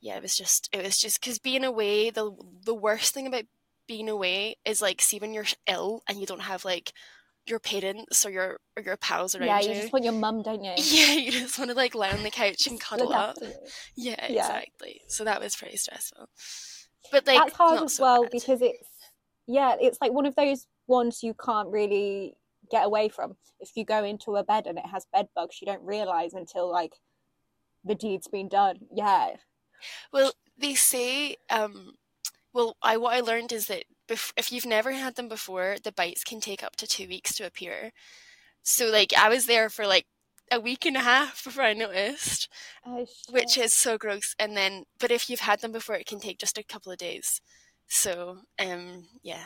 yeah, 0.00 0.16
it 0.16 0.22
was 0.22 0.36
just 0.36 0.68
it 0.72 0.82
was 0.84 0.98
just 0.98 1.20
because 1.20 1.38
being 1.38 1.64
away, 1.64 2.10
the 2.10 2.32
the 2.64 2.74
worst 2.74 3.14
thing 3.14 3.26
about 3.26 3.44
being 3.88 4.08
away 4.08 4.56
is 4.64 4.82
like 4.82 5.00
see 5.02 5.18
when 5.18 5.34
you're 5.34 5.46
ill 5.68 6.02
and 6.08 6.18
you 6.20 6.26
don't 6.26 6.40
have 6.42 6.64
like 6.64 6.92
your 7.46 7.58
parents 7.58 8.24
or 8.24 8.30
your 8.30 8.58
or 8.76 8.82
your 8.82 8.96
pals 8.96 9.34
around 9.34 9.48
yeah, 9.48 9.60
you. 9.60 9.68
you 9.68 9.74
just 9.74 9.92
want 9.92 10.04
your 10.04 10.14
mum, 10.14 10.42
don't 10.42 10.62
you? 10.62 10.72
Yeah, 10.76 11.14
you 11.14 11.32
just 11.32 11.58
want 11.58 11.70
to 11.70 11.76
like 11.76 11.94
lie 11.94 12.10
on 12.10 12.22
the 12.22 12.30
couch 12.30 12.66
and 12.66 12.80
cuddle 12.80 13.12
up. 13.12 13.36
Yeah, 13.96 14.14
yeah, 14.28 14.46
exactly. 14.46 15.02
So 15.08 15.24
that 15.24 15.40
was 15.40 15.56
pretty 15.56 15.76
stressful. 15.76 16.28
But 17.10 17.26
like 17.26 17.38
that's 17.38 17.56
hard 17.56 17.82
as 17.82 17.94
so 17.96 18.02
well 18.02 18.22
bad. 18.22 18.32
because 18.32 18.62
it's 18.62 18.88
yeah, 19.46 19.76
it's 19.80 19.98
like 20.00 20.12
one 20.12 20.26
of 20.26 20.36
those 20.36 20.66
ones 20.86 21.22
you 21.22 21.34
can't 21.34 21.68
really 21.68 22.36
get 22.70 22.86
away 22.86 23.08
from. 23.08 23.36
If 23.60 23.70
you 23.76 23.84
go 23.84 24.04
into 24.04 24.36
a 24.36 24.44
bed 24.44 24.66
and 24.66 24.78
it 24.78 24.86
has 24.86 25.06
bed 25.12 25.28
bugs, 25.34 25.60
you 25.60 25.66
don't 25.66 25.82
realize 25.82 26.34
until 26.34 26.70
like 26.70 26.94
the 27.84 27.94
deed's 27.94 28.28
been 28.28 28.48
done. 28.48 28.78
Yeah, 28.94 29.36
well, 30.12 30.32
they 30.58 30.74
say, 30.74 31.36
um, 31.50 31.94
well, 32.52 32.76
I 32.82 32.96
what 32.96 33.14
I 33.14 33.20
learned 33.20 33.52
is 33.52 33.66
that 33.66 33.84
bef- 34.12 34.32
if 34.36 34.52
you've 34.52 34.66
never 34.66 34.92
had 34.92 35.16
them 35.16 35.28
before, 35.28 35.76
the 35.82 35.92
bites 35.92 36.24
can 36.24 36.40
take 36.40 36.62
up 36.62 36.76
to 36.76 36.86
two 36.86 37.08
weeks 37.08 37.34
to 37.36 37.46
appear. 37.46 37.92
So, 38.62 38.86
like, 38.86 39.12
I 39.16 39.28
was 39.28 39.46
there 39.46 39.68
for 39.68 39.86
like 39.86 40.06
a 40.50 40.60
week 40.60 40.84
and 40.86 40.96
a 40.96 41.00
half 41.00 41.44
before 41.44 41.64
I 41.64 41.72
noticed, 41.72 42.48
oh, 42.86 43.06
which 43.30 43.56
is 43.58 43.74
so 43.74 43.98
gross. 43.98 44.34
And 44.38 44.56
then, 44.56 44.84
but 45.00 45.10
if 45.10 45.28
you've 45.28 45.40
had 45.40 45.60
them 45.60 45.72
before, 45.72 45.96
it 45.96 46.06
can 46.06 46.20
take 46.20 46.38
just 46.38 46.58
a 46.58 46.64
couple 46.64 46.92
of 46.92 46.98
days. 46.98 47.40
So, 47.88 48.38
um, 48.58 49.06
yeah. 49.22 49.44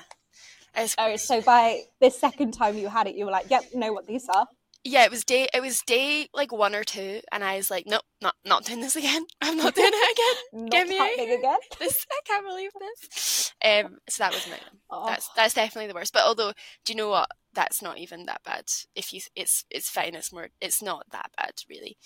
Oh, 0.99 1.17
so 1.17 1.41
by 1.41 1.85
the 2.01 2.11
second 2.11 2.53
time 2.53 2.77
you 2.77 2.89
had 2.89 3.07
it, 3.07 3.15
you 3.15 3.25
were 3.25 3.31
like, 3.31 3.49
"Yep, 3.51 3.75
know 3.75 3.93
what 3.95 4.07
these 4.07 4.29
are." 4.29 4.47
Yeah, 4.87 5.05
it 5.05 5.11
was 5.11 5.25
day 5.25 5.49
it 5.53 5.61
was 5.61 5.83
day 5.83 6.29
like 6.33 6.53
one 6.53 6.75
or 6.75 6.85
two, 6.85 7.21
and 7.33 7.43
I 7.43 7.57
was 7.57 7.71
like, 7.71 7.85
nope, 7.87 8.03
not 8.23 8.35
not 8.45 8.65
doing 8.65 8.81
this 8.81 8.97
again. 8.97 9.27
I'm 9.41 9.57
not 9.57 9.75
doing 9.75 9.91
it 9.93 10.41
again. 10.53 10.67
Get 10.69 10.89
me 10.89 10.97
again. 11.35 11.59
This 11.79 12.07
I 12.11 12.21
can't 12.27 12.47
believe 12.47 12.71
this. 12.79 13.53
Um, 13.65 13.99
so 14.09 14.25
that 14.25 14.33
was 14.33 14.47
my 14.49 14.59
oh. 14.91 15.07
that's 15.07 15.29
that's 15.37 15.55
definitely 15.55 15.89
the 15.89 15.95
worst. 15.95 16.13
But 16.13 16.25
although, 16.25 16.53
do 16.85 16.93
you 16.93 16.97
know 16.97 17.11
what? 17.11 17.29
That's 17.53 17.83
not 17.83 17.99
even 17.99 18.27
that 18.27 18.43
bad. 18.45 18.65
If 18.95 19.13
you, 19.13 19.21
it's 19.35 19.65
it's 19.71 19.91
fine. 19.91 20.15
It's 20.15 20.33
more. 20.33 20.49
It's 20.61 20.83
not 20.83 21.07
that 21.11 21.31
bad, 21.37 21.53
really, 21.69 21.97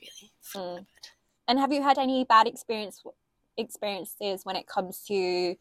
really. 0.00 0.32
Mm. 0.54 0.86
And 1.46 1.58
have 1.58 1.72
you 1.72 1.82
had 1.82 1.98
any 1.98 2.24
bad 2.24 2.46
experience 2.46 3.02
experiences 3.56 4.42
when 4.44 4.56
it 4.56 4.66
comes 4.66 5.02
to 5.08 5.56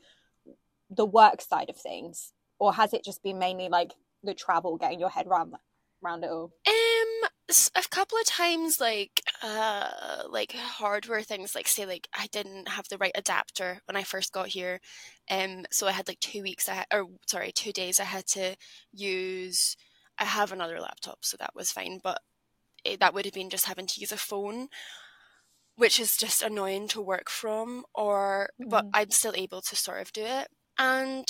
the 0.90 1.06
work 1.06 1.42
side 1.42 1.69
of 1.69 1.78
things, 1.78 2.34
or 2.59 2.74
has 2.74 2.94
it 2.94 3.06
just 3.06 3.24
been 3.24 3.40
mainly 3.40 3.69
like 3.69 3.94
the 4.24 4.33
travel, 4.33 4.78
getting 4.78 5.00
your 5.00 5.09
head 5.09 5.28
around 5.28 5.52
that? 5.52 5.62
Around 6.04 6.23
it 6.23 6.30
all? 6.30 6.51
Um, 6.68 7.30
a 7.75 7.83
couple 7.89 8.18
of 8.18 8.25
times, 8.25 8.80
like 8.80 9.21
uh, 9.42 10.23
like 10.30 10.54
hardware 10.54 11.21
things, 11.23 11.56
like 11.56 11.68
say, 11.68 11.85
like 11.85 12.07
I 12.18 12.27
didn't 12.27 12.68
have 12.69 12.87
the 12.89 12.97
right 12.97 13.11
adapter 13.16 13.81
when 13.85 13.95
I 13.95 14.04
first 14.04 14.33
got 14.33 14.47
here, 14.47 14.80
um, 15.30 15.66
so 15.71 15.87
I 15.87 15.92
had 15.92 16.07
like 16.07 16.19
two 16.19 16.42
weeks, 16.44 16.68
I 16.69 16.73
had, 16.75 16.87
or 16.94 17.07
sorry, 17.27 17.51
two 17.51 17.71
days 17.71 17.99
I 17.99 18.06
had 18.06 18.27
to 18.27 18.56
use. 18.92 19.75
I 20.19 20.25
have 20.25 20.51
another 20.51 20.80
laptop, 20.80 21.19
so 21.21 21.37
that 21.39 21.56
was 21.56 21.71
fine, 21.71 21.99
but 22.04 22.21
it, 22.83 22.99
that 22.99 23.13
would 23.13 23.25
have 23.25 23.33
been 23.33 23.49
just 23.49 23.66
having 23.66 23.85
to 23.87 23.99
use 24.01 24.11
a 24.11 24.18
phone 24.18 24.69
which 25.75 25.99
is 25.99 26.18
just 26.18 26.42
annoying 26.42 26.87
to 26.89 26.99
work 26.99 27.30
from 27.30 27.85
or 27.94 28.49
mm. 28.61 28.69
but 28.69 28.85
I'm 28.94 29.11
still 29.11 29.33
able 29.35 29.61
to 29.61 29.75
sort 29.75 30.01
of 30.01 30.11
do 30.11 30.23
it 30.25 30.47
and 30.77 31.25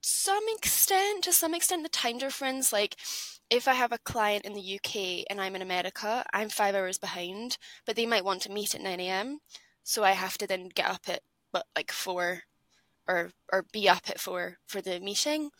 some 0.00 0.44
extent 0.56 1.24
to 1.24 1.32
some 1.32 1.54
extent 1.54 1.82
the 1.82 1.88
time 1.88 2.18
difference 2.18 2.72
like 2.72 2.96
if 3.50 3.68
I 3.68 3.74
have 3.74 3.92
a 3.92 3.98
client 3.98 4.44
in 4.44 4.54
the 4.54 4.74
UK 4.76 5.24
and 5.30 5.40
I'm 5.40 5.54
in 5.54 5.62
America, 5.62 6.24
I'm 6.32 6.48
five 6.48 6.74
hours 6.74 6.98
behind, 6.98 7.58
but 7.86 7.96
they 7.96 8.06
might 8.06 8.24
want 8.24 8.42
to 8.42 8.52
meet 8.52 8.74
at 8.74 8.80
9 8.80 9.00
a.m. 9.00 9.38
So 9.84 10.02
I 10.02 10.12
have 10.12 10.36
to 10.38 10.46
then 10.46 10.68
get 10.74 10.90
up 10.90 11.02
at 11.08 11.20
but 11.52 11.64
like 11.76 11.92
four 11.92 12.42
or 13.08 13.30
or 13.52 13.64
be 13.72 13.88
up 13.88 14.10
at 14.10 14.20
four 14.20 14.58
for 14.66 14.80
the 14.80 15.00
meeting. 15.00 15.50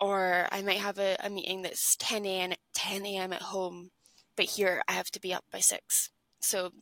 Or 0.00 0.48
I 0.50 0.62
might 0.62 0.78
have 0.78 0.98
a, 0.98 1.16
a 1.22 1.30
meeting 1.30 1.62
that's 1.62 1.96
10 1.96 2.26
a.m. 2.26 2.54
10 2.74 3.06
a.m. 3.06 3.32
at 3.32 3.42
home, 3.42 3.90
but 4.36 4.46
here 4.46 4.82
I 4.88 4.92
have 4.92 5.10
to 5.12 5.20
be 5.20 5.32
up 5.34 5.44
by 5.52 5.60
six. 5.60 6.10
So, 6.40 6.72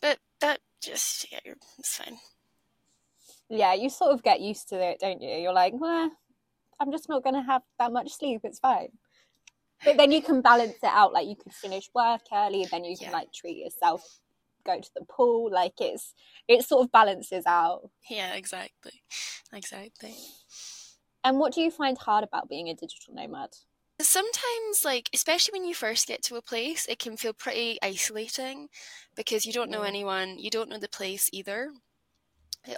but 0.00 0.18
that 0.40 0.60
just 0.80 1.26
yeah, 1.30 1.54
it's 1.78 1.96
fine. 1.96 2.18
Yeah, 3.50 3.74
you 3.74 3.90
sort 3.90 4.12
of 4.12 4.22
get 4.22 4.40
used 4.40 4.68
to 4.70 4.80
it, 4.80 5.00
don't 5.00 5.20
you? 5.20 5.36
You're 5.36 5.52
like, 5.52 5.74
well, 5.76 6.10
I'm 6.80 6.92
just 6.92 7.08
not 7.08 7.22
going 7.22 7.34
to 7.34 7.42
have 7.42 7.62
that 7.78 7.92
much 7.92 8.12
sleep. 8.12 8.40
It's 8.44 8.58
fine 8.58 8.88
but 9.84 9.96
then 9.96 10.10
you 10.10 10.22
can 10.22 10.40
balance 10.40 10.76
it 10.82 10.90
out 10.90 11.12
like 11.12 11.26
you 11.26 11.36
can 11.36 11.52
finish 11.52 11.88
work 11.94 12.22
early 12.32 12.62
and 12.62 12.70
then 12.70 12.84
you 12.84 12.96
can 12.96 13.08
yeah. 13.08 13.12
like 13.12 13.32
treat 13.32 13.58
yourself 13.58 14.20
go 14.64 14.80
to 14.80 14.90
the 14.94 15.04
pool 15.04 15.50
like 15.52 15.74
it's 15.80 16.14
it 16.48 16.64
sort 16.64 16.84
of 16.84 16.92
balances 16.92 17.44
out. 17.46 17.90
Yeah 18.10 18.34
exactly. 18.34 19.02
Exactly. 19.52 20.14
And 21.22 21.38
what 21.38 21.54
do 21.54 21.60
you 21.60 21.70
find 21.70 21.96
hard 21.96 22.24
about 22.24 22.48
being 22.48 22.68
a 22.68 22.74
digital 22.74 23.14
nomad? 23.14 23.50
Sometimes 24.00 24.84
like 24.84 25.08
especially 25.14 25.58
when 25.58 25.68
you 25.68 25.74
first 25.74 26.08
get 26.08 26.22
to 26.24 26.36
a 26.36 26.42
place 26.42 26.86
it 26.86 26.98
can 26.98 27.16
feel 27.16 27.32
pretty 27.32 27.78
isolating 27.82 28.68
because 29.14 29.46
you 29.46 29.52
don't 29.52 29.70
know 29.70 29.82
anyone 29.82 30.38
you 30.38 30.50
don't 30.50 30.68
know 30.68 30.78
the 30.78 30.88
place 30.88 31.30
either 31.32 31.70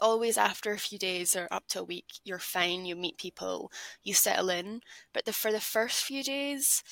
always 0.03 0.37
after 0.37 0.73
a 0.73 0.79
few 0.79 0.99
days 0.99 1.37
or 1.37 1.49
up 1.51 1.65
to 1.69 1.81
a 1.81 1.85
week 1.85 2.07
you're 2.25 2.39
fine 2.39 2.85
you 2.85 2.97
meet 2.97 3.19
people 3.19 3.71
you 4.03 4.15
settle 4.15 4.51
in. 4.51 4.81
But 5.13 5.25
the, 5.25 5.33
for 5.33 5.53
the 5.53 5.61
first 5.61 6.05
few 6.05 6.23
days 6.23 6.83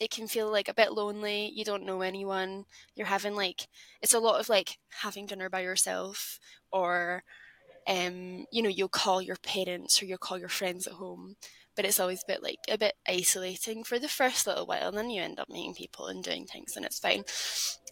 it 0.00 0.10
can 0.10 0.26
feel 0.26 0.50
like 0.50 0.68
a 0.68 0.74
bit 0.74 0.92
lonely 0.92 1.50
you 1.54 1.64
don't 1.64 1.84
know 1.84 2.00
anyone 2.02 2.64
you're 2.94 3.06
having 3.06 3.34
like 3.34 3.68
it's 4.02 4.14
a 4.14 4.18
lot 4.18 4.40
of 4.40 4.48
like 4.48 4.78
having 5.02 5.26
dinner 5.26 5.48
by 5.50 5.60
yourself 5.60 6.38
or 6.72 7.22
um 7.88 8.44
you 8.52 8.62
know 8.62 8.68
you'll 8.68 8.88
call 8.88 9.22
your 9.22 9.36
parents 9.36 10.02
or 10.02 10.06
you'll 10.06 10.18
call 10.18 10.38
your 10.38 10.48
friends 10.48 10.86
at 10.86 10.94
home 10.94 11.36
but 11.76 11.84
it's 11.84 12.00
always 12.00 12.22
a 12.22 12.32
bit 12.32 12.42
like 12.42 12.58
a 12.68 12.78
bit 12.78 12.94
isolating 13.08 13.84
for 13.84 13.98
the 13.98 14.08
first 14.08 14.46
little 14.46 14.66
while 14.66 14.88
and 14.88 14.98
then 14.98 15.10
you 15.10 15.22
end 15.22 15.38
up 15.38 15.48
meeting 15.48 15.74
people 15.74 16.06
and 16.06 16.22
doing 16.22 16.46
things 16.46 16.76
and 16.76 16.84
it's 16.84 16.98
fine. 16.98 17.24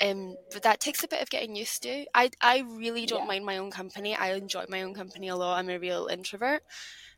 Um 0.00 0.36
but 0.52 0.62
that 0.62 0.80
takes 0.80 1.02
a 1.02 1.08
bit 1.08 1.22
of 1.22 1.30
getting 1.30 1.56
used 1.56 1.82
to. 1.82 2.06
I 2.14 2.30
i 2.40 2.60
really 2.66 3.06
don't 3.06 3.20
yeah. 3.20 3.26
mind 3.26 3.46
my 3.46 3.58
own 3.58 3.70
company. 3.70 4.14
I 4.14 4.32
enjoy 4.32 4.64
my 4.68 4.82
own 4.82 4.94
company 4.94 5.28
a 5.28 5.36
lot. 5.36 5.58
I'm 5.58 5.70
a 5.70 5.78
real 5.78 6.08
introvert. 6.10 6.62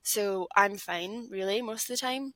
So 0.02 0.48
i'm 0.56 0.76
fine 0.76 1.28
really 1.30 1.62
most 1.62 1.90
of 1.90 1.96
the 1.98 2.00
time. 2.00 2.34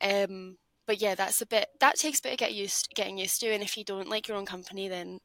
Um 0.00 0.56
but 0.86 1.00
yeah 1.00 1.14
that's 1.14 1.40
a 1.40 1.46
bit 1.46 1.68
that 1.80 1.96
takes 1.96 2.18
a 2.18 2.22
bit 2.22 2.32
of 2.32 2.38
get 2.38 2.54
used 2.54 2.88
getting 2.94 3.18
used 3.18 3.40
to 3.40 3.52
and 3.52 3.62
if 3.62 3.76
you 3.76 3.84
don't 3.84 4.08
like 4.08 4.26
your 4.26 4.36
own 4.36 4.46
company 4.46 4.88
then 4.88 5.20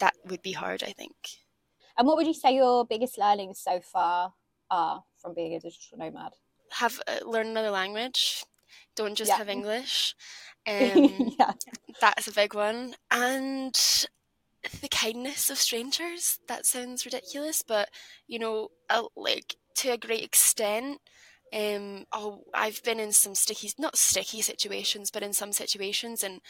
that 0.00 0.14
would 0.26 0.42
be 0.42 0.52
hard 0.52 0.82
i 0.82 0.92
think. 0.92 1.14
And 1.96 2.06
what 2.06 2.16
would 2.16 2.26
you 2.26 2.34
say 2.34 2.54
your 2.54 2.86
biggest 2.86 3.18
learnings 3.18 3.58
so 3.58 3.80
far 3.80 4.34
are 4.70 5.02
from 5.20 5.34
being 5.34 5.54
a 5.54 5.60
digital 5.60 5.98
nomad 5.98 6.32
have 6.72 7.00
uh, 7.06 7.24
learn 7.26 7.48
another 7.48 7.70
language. 7.70 8.44
Don't 8.96 9.14
just 9.16 9.30
yeah. 9.30 9.38
have 9.38 9.48
English. 9.48 10.14
Um, 10.66 11.34
yeah. 11.38 11.52
That's 11.98 12.28
a 12.28 12.32
big 12.32 12.52
one. 12.52 12.94
And 13.10 13.74
the 14.80 14.88
kindness 14.88 15.50
of 15.50 15.58
strangers. 15.58 16.38
That 16.48 16.66
sounds 16.66 17.04
ridiculous, 17.04 17.62
but 17.62 17.88
you 18.26 18.38
know, 18.38 18.68
uh, 18.90 19.04
like 19.16 19.56
to 19.76 19.90
a 19.90 19.98
great 19.98 20.24
extent. 20.24 21.00
Um, 21.52 22.04
oh, 22.12 22.42
I've 22.52 22.82
been 22.82 23.00
in 23.00 23.12
some 23.12 23.34
sticky, 23.34 23.70
not 23.78 23.96
sticky 23.96 24.42
situations, 24.42 25.10
but 25.10 25.22
in 25.22 25.32
some 25.32 25.52
situations, 25.52 26.22
and 26.22 26.40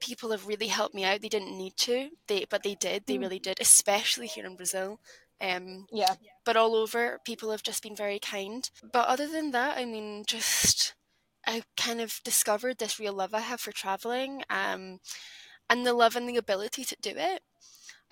people 0.00 0.30
have 0.32 0.46
really 0.46 0.66
helped 0.66 0.94
me 0.94 1.04
out. 1.04 1.22
They 1.22 1.28
didn't 1.28 1.56
need 1.56 1.76
to, 1.78 2.10
they 2.28 2.44
but 2.48 2.62
they 2.62 2.74
did. 2.74 3.06
They 3.06 3.16
mm. 3.16 3.22
really 3.22 3.38
did, 3.38 3.58
especially 3.60 4.26
here 4.26 4.44
in 4.44 4.56
Brazil. 4.56 5.00
Um, 5.40 5.86
yeah. 5.92 6.14
But 6.44 6.56
all 6.56 6.74
over, 6.74 7.20
people 7.24 7.50
have 7.50 7.62
just 7.62 7.82
been 7.82 7.96
very 7.96 8.18
kind. 8.18 8.68
But 8.92 9.08
other 9.08 9.26
than 9.26 9.50
that, 9.52 9.76
I 9.76 9.84
mean, 9.84 10.24
just 10.26 10.94
I 11.46 11.62
kind 11.76 12.00
of 12.00 12.20
discovered 12.24 12.78
this 12.78 12.98
real 12.98 13.12
love 13.12 13.34
I 13.34 13.40
have 13.40 13.60
for 13.60 13.72
traveling, 13.72 14.42
um, 14.48 15.00
and 15.68 15.86
the 15.86 15.92
love 15.92 16.16
and 16.16 16.28
the 16.28 16.36
ability 16.36 16.84
to 16.84 16.96
do 17.00 17.12
it. 17.16 17.42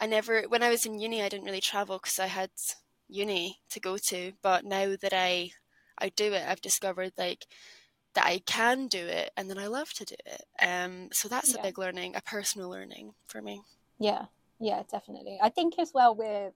I 0.00 0.06
never, 0.06 0.42
when 0.48 0.62
I 0.62 0.70
was 0.70 0.84
in 0.84 0.98
uni, 0.98 1.22
I 1.22 1.28
didn't 1.28 1.46
really 1.46 1.60
travel 1.60 1.98
because 1.98 2.18
I 2.18 2.26
had 2.26 2.50
uni 3.08 3.60
to 3.70 3.80
go 3.80 3.96
to. 3.98 4.32
But 4.42 4.64
now 4.64 4.96
that 5.00 5.12
I, 5.12 5.52
I 5.98 6.08
do 6.10 6.32
it, 6.32 6.44
I've 6.46 6.60
discovered 6.60 7.12
like 7.16 7.46
that 8.14 8.26
I 8.26 8.40
can 8.40 8.88
do 8.88 8.98
it, 8.98 9.30
and 9.36 9.48
then 9.48 9.58
I 9.58 9.68
love 9.68 9.92
to 9.94 10.04
do 10.04 10.16
it. 10.26 10.44
Um, 10.60 11.08
so 11.12 11.28
that's 11.28 11.54
yeah. 11.54 11.60
a 11.60 11.62
big 11.62 11.78
learning, 11.78 12.16
a 12.16 12.20
personal 12.22 12.68
learning 12.68 13.14
for 13.26 13.40
me. 13.40 13.62
Yeah, 13.98 14.26
yeah, 14.60 14.82
definitely. 14.90 15.38
I 15.42 15.48
think 15.48 15.78
as 15.78 15.92
well 15.94 16.14
with 16.14 16.52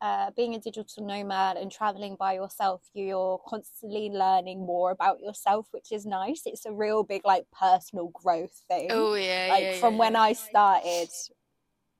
uh, 0.00 0.30
being 0.34 0.54
a 0.54 0.58
digital 0.58 1.06
nomad 1.06 1.56
and 1.56 1.70
traveling 1.70 2.16
by 2.18 2.32
yourself, 2.32 2.82
you're 2.94 3.40
constantly 3.46 4.08
learning 4.08 4.64
more 4.64 4.90
about 4.90 5.20
yourself, 5.20 5.66
which 5.72 5.92
is 5.92 6.06
nice. 6.06 6.42
It's 6.46 6.64
a 6.64 6.72
real 6.72 7.02
big 7.02 7.22
like 7.24 7.44
personal 7.58 8.08
growth 8.08 8.62
thing. 8.66 8.88
Oh 8.90 9.14
yeah, 9.14 9.48
like 9.50 9.62
yeah, 9.62 9.72
from 9.74 9.94
yeah, 9.94 9.98
when. 9.98 10.16
I 10.16 10.32
started 10.32 11.08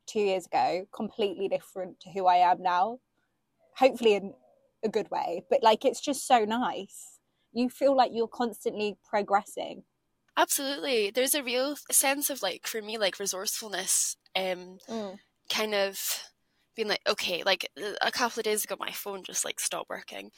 two 0.07 0.21
years 0.21 0.47
ago, 0.47 0.87
completely 0.95 1.49
different 1.49 2.00
to 2.00 2.11
who 2.11 2.26
I 2.26 2.37
am 2.37 2.62
now. 2.62 2.99
Hopefully 3.76 4.14
in 4.14 4.35
a 4.83 4.88
good 4.88 5.11
way, 5.11 5.45
but 5.50 5.62
like 5.62 5.85
it's 5.85 6.00
just 6.00 6.26
so 6.26 6.45
nice. 6.45 7.19
You 7.52 7.69
feel 7.69 7.97
like 7.97 8.12
you're 8.14 8.28
constantly 8.28 8.97
progressing. 9.09 9.85
Absolutely, 10.37 11.11
there's 11.11 11.35
a 11.35 11.42
real 11.42 11.76
sense 11.90 12.30
of 12.30 12.42
like 12.42 12.66
for 12.66 12.80
me 12.80 12.97
like 12.99 13.19
resourcefulness, 13.19 14.16
um, 14.35 14.78
mm. 14.88 15.19
kind 15.50 15.75
of 15.75 16.30
like, 16.89 17.03
okay, 17.09 17.43
like 17.45 17.69
a 18.01 18.11
couple 18.11 18.41
of 18.41 18.45
days 18.45 18.65
ago, 18.65 18.77
my 18.79 18.91
phone 18.93 19.23
just 19.25 19.45
like 19.45 19.61
stopped 19.61 19.91
working. 19.91 20.31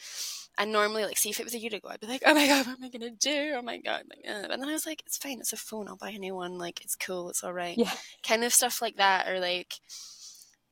And 0.58 0.70
normally, 0.70 1.04
like, 1.04 1.16
see 1.16 1.30
if 1.30 1.40
it 1.40 1.44
was 1.44 1.54
a 1.54 1.58
year 1.58 1.74
ago, 1.74 1.88
I'd 1.88 2.00
be 2.00 2.06
like, 2.06 2.22
oh 2.26 2.34
my 2.34 2.46
god, 2.46 2.66
what 2.66 2.76
am 2.76 2.84
I 2.84 2.90
gonna 2.90 3.10
do? 3.10 3.54
Oh 3.56 3.62
my 3.62 3.78
god, 3.78 4.02
like, 4.10 4.24
uh. 4.28 4.48
and 4.52 4.62
then 4.62 4.68
I 4.68 4.72
was 4.72 4.86
like, 4.86 5.02
it's 5.06 5.16
fine, 5.16 5.38
it's 5.40 5.54
a 5.54 5.56
phone, 5.56 5.88
I'll 5.88 5.96
buy 5.96 6.10
a 6.10 6.18
new 6.18 6.34
one. 6.34 6.58
Like, 6.58 6.82
it's 6.84 6.94
cool, 6.94 7.30
it's 7.30 7.42
all 7.42 7.54
right. 7.54 7.76
Yeah. 7.78 7.90
Kind 8.26 8.44
of 8.44 8.52
stuff 8.52 8.82
like 8.82 8.96
that, 8.96 9.28
or 9.28 9.40
like, 9.40 9.74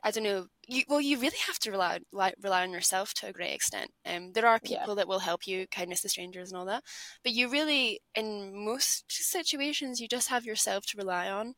I 0.03 0.11
don't 0.11 0.25
know. 0.25 0.47
You, 0.67 0.85
well, 0.89 1.01
you 1.01 1.19
really 1.19 1.37
have 1.47 1.59
to 1.61 1.71
rely 1.71 2.01
rely 2.13 2.63
on 2.63 2.73
yourself 2.73 3.15
to 3.15 3.29
a 3.29 3.33
great 3.33 3.55
extent. 3.55 3.91
Um, 4.07 4.33
there 4.33 4.47
are 4.47 4.59
people 4.59 4.89
yeah. 4.89 4.95
that 4.95 5.09
will 5.09 5.19
help 5.21 5.47
you, 5.47 5.67
kindness 5.69 6.03
to 6.03 6.09
strangers 6.09 6.51
and 6.51 6.59
all 6.59 6.67
that, 6.67 6.85
but 7.23 7.33
you 7.33 7.49
really, 7.51 8.01
in 8.15 8.53
most 8.65 9.05
situations, 9.09 10.01
you 10.01 10.09
just 10.09 10.29
have 10.29 10.45
yourself 10.45 10.85
to 10.87 10.99
rely 10.99 11.29
on. 11.31 11.55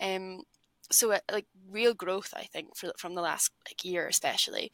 Um, 0.00 0.42
so 0.92 1.12
uh, 1.12 1.18
like 1.30 1.46
real 1.70 1.94
growth 1.94 2.32
i 2.36 2.42
think 2.44 2.76
for, 2.76 2.92
from 2.98 3.14
the 3.14 3.22
last 3.22 3.50
like 3.68 3.84
year 3.84 4.06
especially. 4.08 4.72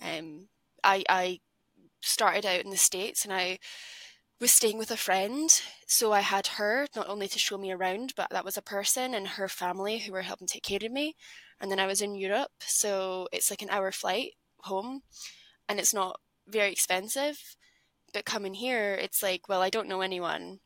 Um 0.00 0.48
i 0.84 1.04
i 1.08 1.40
started 2.00 2.46
out 2.46 2.62
in 2.64 2.70
the 2.70 2.76
states 2.76 3.24
and 3.24 3.32
i 3.32 3.58
was 4.40 4.50
staying 4.52 4.78
with 4.78 4.90
a 4.90 4.96
friend 4.96 5.62
so 5.86 6.12
i 6.12 6.20
had 6.20 6.46
her 6.58 6.86
not 6.96 7.08
only 7.08 7.28
to 7.28 7.38
show 7.38 7.58
me 7.58 7.70
around 7.72 8.14
but 8.16 8.28
that 8.30 8.44
was 8.44 8.56
a 8.56 8.62
person 8.62 9.14
and 9.14 9.28
her 9.28 9.48
family 9.48 9.98
who 9.98 10.12
were 10.12 10.22
helping 10.22 10.46
take 10.46 10.62
care 10.62 10.78
of 10.82 10.92
me. 10.92 11.14
And 11.60 11.70
then 11.70 11.80
i 11.80 11.86
was 11.86 12.00
in 12.02 12.14
europe 12.14 12.52
so 12.60 13.28
it's 13.32 13.50
like 13.50 13.62
an 13.62 13.70
hour 13.70 13.92
flight 13.92 14.32
home 14.60 15.02
and 15.68 15.78
it's 15.78 15.94
not 15.94 16.20
very 16.48 16.72
expensive. 16.72 17.56
But 18.12 18.24
coming 18.24 18.54
here 18.54 18.94
it's 18.94 19.22
like 19.22 19.48
well 19.48 19.62
i 19.62 19.70
don't 19.70 19.88
know 19.88 20.00
anyone 20.00 20.60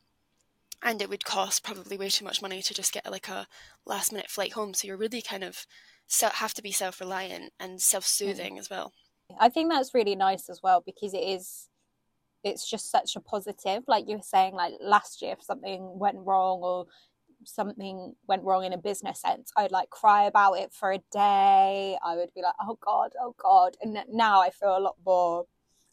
and 0.83 1.01
it 1.01 1.09
would 1.09 1.25
cost 1.25 1.65
probably 1.65 1.97
way 1.97 2.09
too 2.09 2.25
much 2.25 2.43
money 2.43 2.63
to 2.63 2.75
just 2.75 2.93
get 2.93 3.11
like 3.11 3.29
a 3.29 3.47
last 3.87 4.13
minute 4.13 4.31
flight 4.31 4.53
home. 4.53 4.75
So 4.75 4.87
you're 4.87 4.97
really 4.97 5.23
kind 5.23 5.45
of 5.45 5.67
have 6.21 6.55
to 6.55 6.63
be 6.63 6.73
self-reliant 6.73 7.53
and 7.59 7.81
self-soothing 7.81 8.57
mm. 8.57 8.59
as 8.59 8.71
well. 8.71 8.93
I 9.41 9.49
think 9.49 9.71
that's 9.71 9.95
really 9.95 10.17
nice 10.17 10.49
as 10.49 10.61
well 10.63 10.83
because 10.85 11.15
it 11.15 11.23
is 11.23 11.69
it's 12.43 12.69
just 12.69 12.91
such 12.91 13.17
a 13.17 13.21
positive. 13.21 13.85
Like 13.89 14.07
you 14.07 14.17
were 14.17 14.23
saying 14.23 14.55
like 14.55 14.75
last 14.81 15.23
year 15.23 15.33
if 15.33 15.43
something 15.43 15.99
went 15.99 16.19
wrong 16.19 16.61
or 16.63 16.87
something 17.47 18.15
went 18.27 18.43
wrong 18.43 18.65
in 18.65 18.73
a 18.73 18.79
business 18.79 19.21
sense 19.21 19.53
i'd 19.59 19.71
like 19.71 19.91
cry 19.91 20.25
about 20.25 20.55
it 20.55 20.73
for 20.73 20.93
a 20.93 20.99
day. 21.13 21.97
I 22.03 22.17
would 22.17 22.33
be 22.35 22.43
like 22.43 22.55
oh 22.61 22.79
god 22.81 23.13
oh 23.21 23.35
god. 23.39 23.77
And 23.83 23.99
now 24.11 24.41
i 24.41 24.51
feel 24.51 24.77
a 24.77 24.81
lot 24.81 24.97
more 25.05 25.45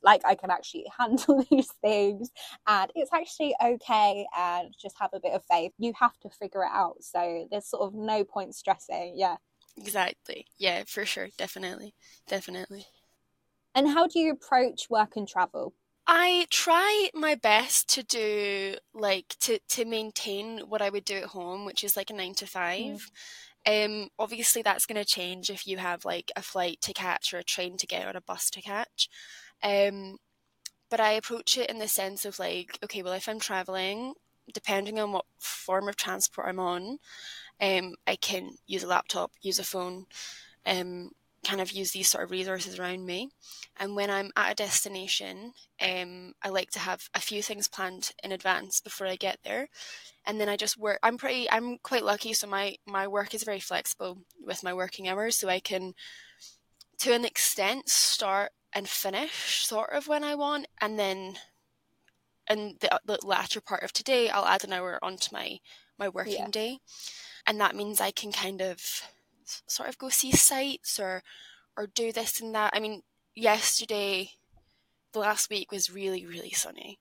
like 0.03 0.21
I 0.25 0.35
can 0.35 0.51
actually 0.51 0.85
handle 0.97 1.45
these 1.49 1.71
things 1.83 2.31
and 2.67 2.91
it's 2.95 3.13
actually 3.13 3.55
okay 3.63 4.25
and 4.37 4.73
just 4.79 4.95
have 4.99 5.11
a 5.13 5.19
bit 5.19 5.33
of 5.33 5.43
faith. 5.49 5.71
You 5.77 5.93
have 5.99 6.17
to 6.19 6.29
figure 6.29 6.63
it 6.63 6.71
out. 6.71 6.97
So 7.01 7.47
there's 7.51 7.67
sort 7.67 7.83
of 7.83 7.93
no 7.93 8.23
point 8.23 8.55
stressing. 8.55 9.13
Yeah. 9.15 9.37
Exactly. 9.77 10.47
Yeah, 10.57 10.83
for 10.87 11.05
sure. 11.05 11.29
Definitely. 11.37 11.93
Definitely. 12.27 12.85
And 13.73 13.87
how 13.87 14.07
do 14.07 14.19
you 14.19 14.31
approach 14.31 14.89
work 14.89 15.15
and 15.15 15.27
travel? 15.27 15.73
I 16.07 16.47
try 16.49 17.09
my 17.13 17.35
best 17.35 17.87
to 17.89 18.03
do 18.03 18.75
like 18.93 19.35
to 19.41 19.59
to 19.69 19.85
maintain 19.85 20.59
what 20.67 20.81
I 20.81 20.89
would 20.89 21.05
do 21.05 21.15
at 21.15 21.25
home, 21.25 21.63
which 21.65 21.83
is 21.83 21.95
like 21.95 22.09
a 22.09 22.13
9 22.13 22.33
to 22.35 22.47
5. 22.47 22.79
Mm. 22.79 23.01
Um, 23.63 24.09
obviously 24.17 24.63
that's 24.63 24.87
going 24.87 24.99
to 24.99 25.05
change 25.05 25.51
if 25.51 25.67
you 25.67 25.77
have 25.77 26.03
like 26.03 26.31
a 26.35 26.41
flight 26.41 26.79
to 26.81 26.93
catch 26.93 27.31
or 27.31 27.37
a 27.37 27.43
train 27.43 27.77
to 27.77 27.85
get 27.85 28.07
or 28.07 28.17
a 28.17 28.21
bus 28.21 28.49
to 28.51 28.61
catch. 28.61 29.07
Um, 29.63 30.17
but 30.89 30.99
I 30.99 31.11
approach 31.11 31.57
it 31.57 31.69
in 31.69 31.79
the 31.79 31.87
sense 31.87 32.25
of 32.25 32.39
like, 32.39 32.77
okay, 32.83 33.01
well, 33.01 33.13
if 33.13 33.29
I'm 33.29 33.39
traveling, 33.39 34.13
depending 34.53 34.99
on 34.99 35.11
what 35.11 35.25
form 35.39 35.87
of 35.87 35.95
transport 35.95 36.47
I'm 36.47 36.59
on, 36.59 36.97
um, 37.61 37.95
I 38.05 38.15
can 38.15 38.51
use 38.67 38.83
a 38.83 38.87
laptop, 38.87 39.31
use 39.41 39.59
a 39.59 39.63
phone, 39.63 40.05
um, 40.65 41.11
kind 41.45 41.61
of 41.61 41.71
use 41.71 41.91
these 41.91 42.07
sort 42.07 42.23
of 42.23 42.31
resources 42.31 42.77
around 42.77 43.05
me. 43.05 43.29
And 43.79 43.95
when 43.95 44.09
I'm 44.09 44.31
at 44.35 44.51
a 44.51 44.55
destination, 44.55 45.53
um, 45.81 46.33
I 46.43 46.49
like 46.49 46.71
to 46.71 46.79
have 46.79 47.09
a 47.15 47.19
few 47.19 47.41
things 47.41 47.67
planned 47.67 48.11
in 48.23 48.31
advance 48.31 48.81
before 48.81 49.07
I 49.07 49.15
get 49.15 49.39
there. 49.43 49.69
And 50.25 50.39
then 50.39 50.49
I 50.49 50.55
just 50.57 50.77
work. 50.77 50.99
I'm 51.01 51.17
pretty. 51.17 51.49
I'm 51.49 51.77
quite 51.79 52.03
lucky, 52.03 52.33
so 52.33 52.45
my 52.47 52.75
my 52.85 53.07
work 53.07 53.33
is 53.33 53.43
very 53.43 53.59
flexible 53.59 54.19
with 54.39 54.63
my 54.63 54.73
working 54.73 55.07
hours, 55.07 55.35
so 55.35 55.49
I 55.49 55.59
can, 55.59 55.93
to 56.99 57.13
an 57.13 57.25
extent, 57.25 57.89
start 57.89 58.51
and 58.73 58.87
finish 58.87 59.65
sort 59.65 59.91
of 59.91 60.07
when 60.07 60.23
I 60.23 60.35
want, 60.35 60.67
and 60.79 60.97
then 60.97 61.37
in 62.49 62.77
the, 62.79 62.93
uh, 62.93 62.99
the 63.05 63.19
latter 63.23 63.61
part 63.61 63.83
of 63.83 63.93
today, 63.93 64.29
I'll 64.29 64.45
add 64.45 64.63
an 64.63 64.73
hour 64.73 64.99
onto 65.01 65.33
my 65.33 65.59
my 65.97 66.09
working 66.09 66.33
yeah. 66.33 66.47
day, 66.49 66.79
and 67.45 67.59
that 67.59 67.75
means 67.75 68.01
I 68.01 68.11
can 68.11 68.31
kind 68.31 68.61
of 68.61 69.03
sort 69.67 69.89
of 69.89 69.97
go 69.97 70.09
see 70.09 70.31
sites 70.31 70.99
or 70.99 71.23
or 71.77 71.87
do 71.87 72.11
this 72.11 72.41
and 72.41 72.53
that. 72.55 72.73
I 72.73 72.79
mean, 72.79 73.03
yesterday 73.35 74.31
the 75.13 75.19
last 75.19 75.49
week 75.49 75.71
was 75.71 75.91
really, 75.91 76.25
really 76.25 76.51
sunny. 76.51 76.99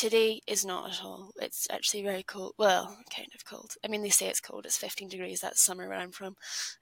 Today 0.00 0.40
is 0.46 0.64
not 0.64 0.88
at 0.88 1.04
all. 1.04 1.30
It's 1.42 1.66
actually 1.70 2.02
very 2.02 2.22
cold. 2.22 2.54
Well, 2.56 2.96
kind 3.14 3.28
of 3.34 3.44
cold. 3.44 3.74
I 3.84 3.88
mean, 3.88 4.00
they 4.00 4.08
say 4.08 4.28
it's 4.28 4.40
cold. 4.40 4.64
It's 4.64 4.78
15 4.78 5.10
degrees. 5.10 5.42
That's 5.42 5.60
summer 5.60 5.86
where 5.90 5.98
I'm 5.98 6.10
from. 6.10 6.36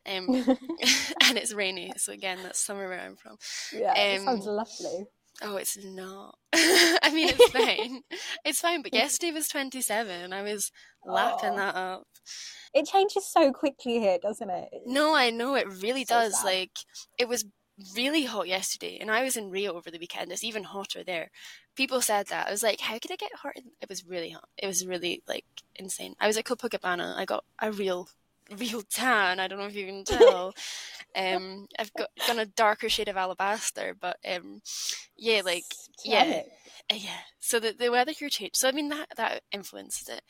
Um, 0.09 0.29
and 1.25 1.37
it's 1.37 1.53
rainy. 1.53 1.93
So, 1.97 2.13
again, 2.13 2.39
that's 2.45 2.65
summer 2.65 2.89
where 2.89 3.01
I'm 3.01 3.17
from. 3.17 3.37
Yeah, 3.73 4.19
um, 4.21 4.25
sounds 4.25 4.47
lovely. 4.47 5.07
Oh, 5.43 5.57
it's 5.57 5.77
not. 5.85 6.39
I 6.55 7.11
mean, 7.13 7.31
it's 7.31 7.51
fine. 7.51 8.03
it's 8.45 8.61
fine. 8.61 8.83
But 8.83 8.95
yesterday 8.95 9.33
was 9.33 9.49
27. 9.49 10.33
I 10.33 10.43
was 10.43 10.71
lapping 11.05 11.55
oh. 11.55 11.57
that 11.57 11.75
up. 11.75 12.07
It 12.73 12.87
changes 12.87 13.27
so 13.27 13.51
quickly 13.51 13.99
here, 13.99 14.19
doesn't 14.23 14.49
it? 14.49 14.69
No, 14.87 15.17
I 15.17 15.31
know 15.31 15.57
it 15.57 15.67
really 15.83 16.05
so 16.05 16.15
does. 16.15 16.37
Sad. 16.37 16.45
Like, 16.45 16.79
it 17.19 17.29
was 17.29 17.45
really 17.95 18.25
hot 18.25 18.49
yesterday, 18.49 18.99
and 19.01 19.11
I 19.11 19.23
was 19.23 19.37
in 19.37 19.51
Rio 19.51 19.75
over 19.75 19.91
the 19.91 19.99
weekend. 19.99 20.33
It's 20.33 20.45
even 20.45 20.65
hotter 20.65 21.05
there. 21.05 21.31
People 21.77 22.01
said 22.01 22.27
that. 22.29 22.49
I 22.49 22.51
was 22.51 22.63
like, 22.63 22.81
how 22.81 22.99
could 22.99 23.13
I 23.13 23.17
get 23.17 23.35
hot? 23.35 23.55
It 23.57 23.89
was 23.89 24.07
really 24.07 24.31
hot. 24.31 24.49
It 24.57 24.67
was 24.67 24.87
really 24.87 25.23
like 25.29 25.45
insane. 25.77 26.15
I 26.21 26.27
was 26.27 26.37
at 26.37 26.45
Copacabana. 26.45 27.17
I 27.17 27.25
got 27.25 27.45
a 27.61 27.71
real, 27.71 28.09
real 28.59 28.83
tan. 28.83 29.41
I 29.41 29.49
don't 29.49 29.59
know 29.59 29.67
if 29.67 29.77
you 29.77 29.87
can 29.87 30.05
tell. 30.05 30.55
um, 31.17 31.67
I've 31.79 31.93
got 31.95 32.09
done 32.27 32.39
a 32.39 32.47
darker 32.47 32.89
shade 32.89 33.09
of 33.09 33.17
alabaster, 33.17 33.95
but 33.99 34.17
um, 34.29 34.61
yeah, 35.17 35.43
like 35.45 35.65
yeah, 36.05 36.43
yeah. 36.93 37.21
So 37.39 37.61
the 37.61 37.75
the 37.79 37.91
weather 37.91 38.13
here 38.13 38.29
changed. 38.29 38.57
So 38.57 38.69
I 38.69 38.73
mean 38.73 38.89
that 38.89 39.09
that 39.17 39.43
influences 39.53 40.09
it 40.09 40.23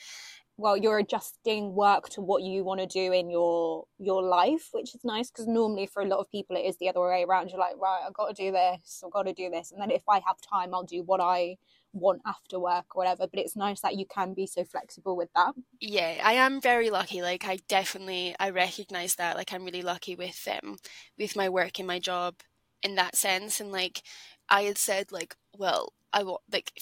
well 0.59 0.77
you're 0.77 0.99
adjusting 0.99 1.73
work 1.75 2.09
to 2.11 2.21
what 2.21 2.43
you 2.43 2.65
want 2.65 2.81
to 2.81 2.87
do 2.87 3.13
in 3.13 3.31
your 3.31 3.85
your 3.99 4.23
life 4.23 4.69
which 4.73 4.95
is 4.95 5.01
nice 5.05 5.31
because 5.31 5.47
normally 5.47 5.87
for 5.87 6.03
a 6.03 6.07
lot 6.07 6.19
of 6.19 6.31
people 6.31 6.57
it 6.57 6.67
is 6.67 6.77
the 6.79 6.89
other 6.89 7.01
way 7.01 7.25
around. 7.27 7.49
You're 7.49 7.59
like 7.59 7.77
right 7.81 8.03
i've 8.07 8.13
got 8.13 8.29
to 8.29 8.43
do 8.43 8.53
this 8.53 9.03
i've 9.05 9.13
got 9.13 9.23
to 9.23 9.33
do 9.33 9.49
this 9.49 9.73
and 9.73 9.81
then 9.81 9.91
if 9.91 10.03
i 10.09 10.21
have 10.27 10.37
time 10.41 10.75
i'll 10.75 10.83
do 10.83 11.03
what 11.03 11.21
i 11.21 11.57
want 11.93 12.21
after 12.27 12.59
work 12.59 12.85
or 12.95 13.01
whatever 13.01 13.27
but 13.27 13.41
it's 13.41 13.57
nice 13.57 13.81
that 13.81 13.97
you 13.97 14.05
can 14.05 14.35
be 14.35 14.47
so 14.47 14.63
flexible 14.63 15.17
with 15.17 15.31
that. 15.35 15.55
Yeah 15.81 16.21
i 16.23 16.35
am 16.35 16.61
very 16.61 16.91
lucky 16.91 17.23
like 17.23 17.47
i 17.47 17.59
definitely 17.69 18.35
i 18.39 18.51
recognize 18.51 19.15
that 19.15 19.37
like 19.37 19.53
i'm 19.53 19.65
really 19.65 19.83
lucky 19.83 20.15
with 20.15 20.47
um 20.63 20.77
with 21.19 21.35
my 21.35 21.49
work 21.49 21.79
and 21.79 21.89
my 21.89 21.99
job 21.99 22.35
in 22.83 22.97
that 22.97 23.17
sense 23.17 23.61
and 23.61 23.73
like 23.73 24.03
i 24.49 24.63
had 24.63 24.77
said 24.77 25.11
like 25.13 25.35
well 25.57 25.93
i 26.13 26.23
want 26.23 26.43
like 26.53 26.73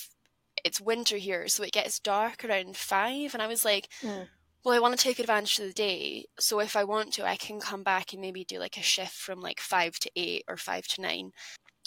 it's 0.67 0.81
winter 0.81 1.17
here, 1.17 1.47
so 1.47 1.63
it 1.63 1.73
gets 1.73 2.01
dark 2.01 2.45
around 2.45 2.77
five. 2.77 3.33
And 3.35 3.43
I 3.43 3.47
was 3.47 3.65
like, 3.65 3.89
mm. 4.03 4.27
well, 4.65 4.75
I 4.75 4.81
want 4.81 4.99
to 4.99 5.03
take 5.03 5.21
advantage 5.21 5.59
of 5.61 5.67
the 5.67 5.73
day. 5.73 6.27
So 6.41 6.59
if 6.61 6.75
I 6.75 6.83
want 6.83 7.13
to, 7.15 7.27
I 7.27 7.37
can 7.37 7.61
come 7.61 7.85
back 7.85 8.13
and 8.13 8.21
maybe 8.21 8.45
do 8.45 8.59
like 8.59 8.77
a 8.77 8.83
shift 8.83 9.15
from 9.15 9.41
like 9.41 9.61
five 9.61 9.99
to 10.01 10.11
eight 10.17 10.45
or 10.49 10.57
five 10.57 10.89
to 10.89 11.01
nine, 11.01 11.31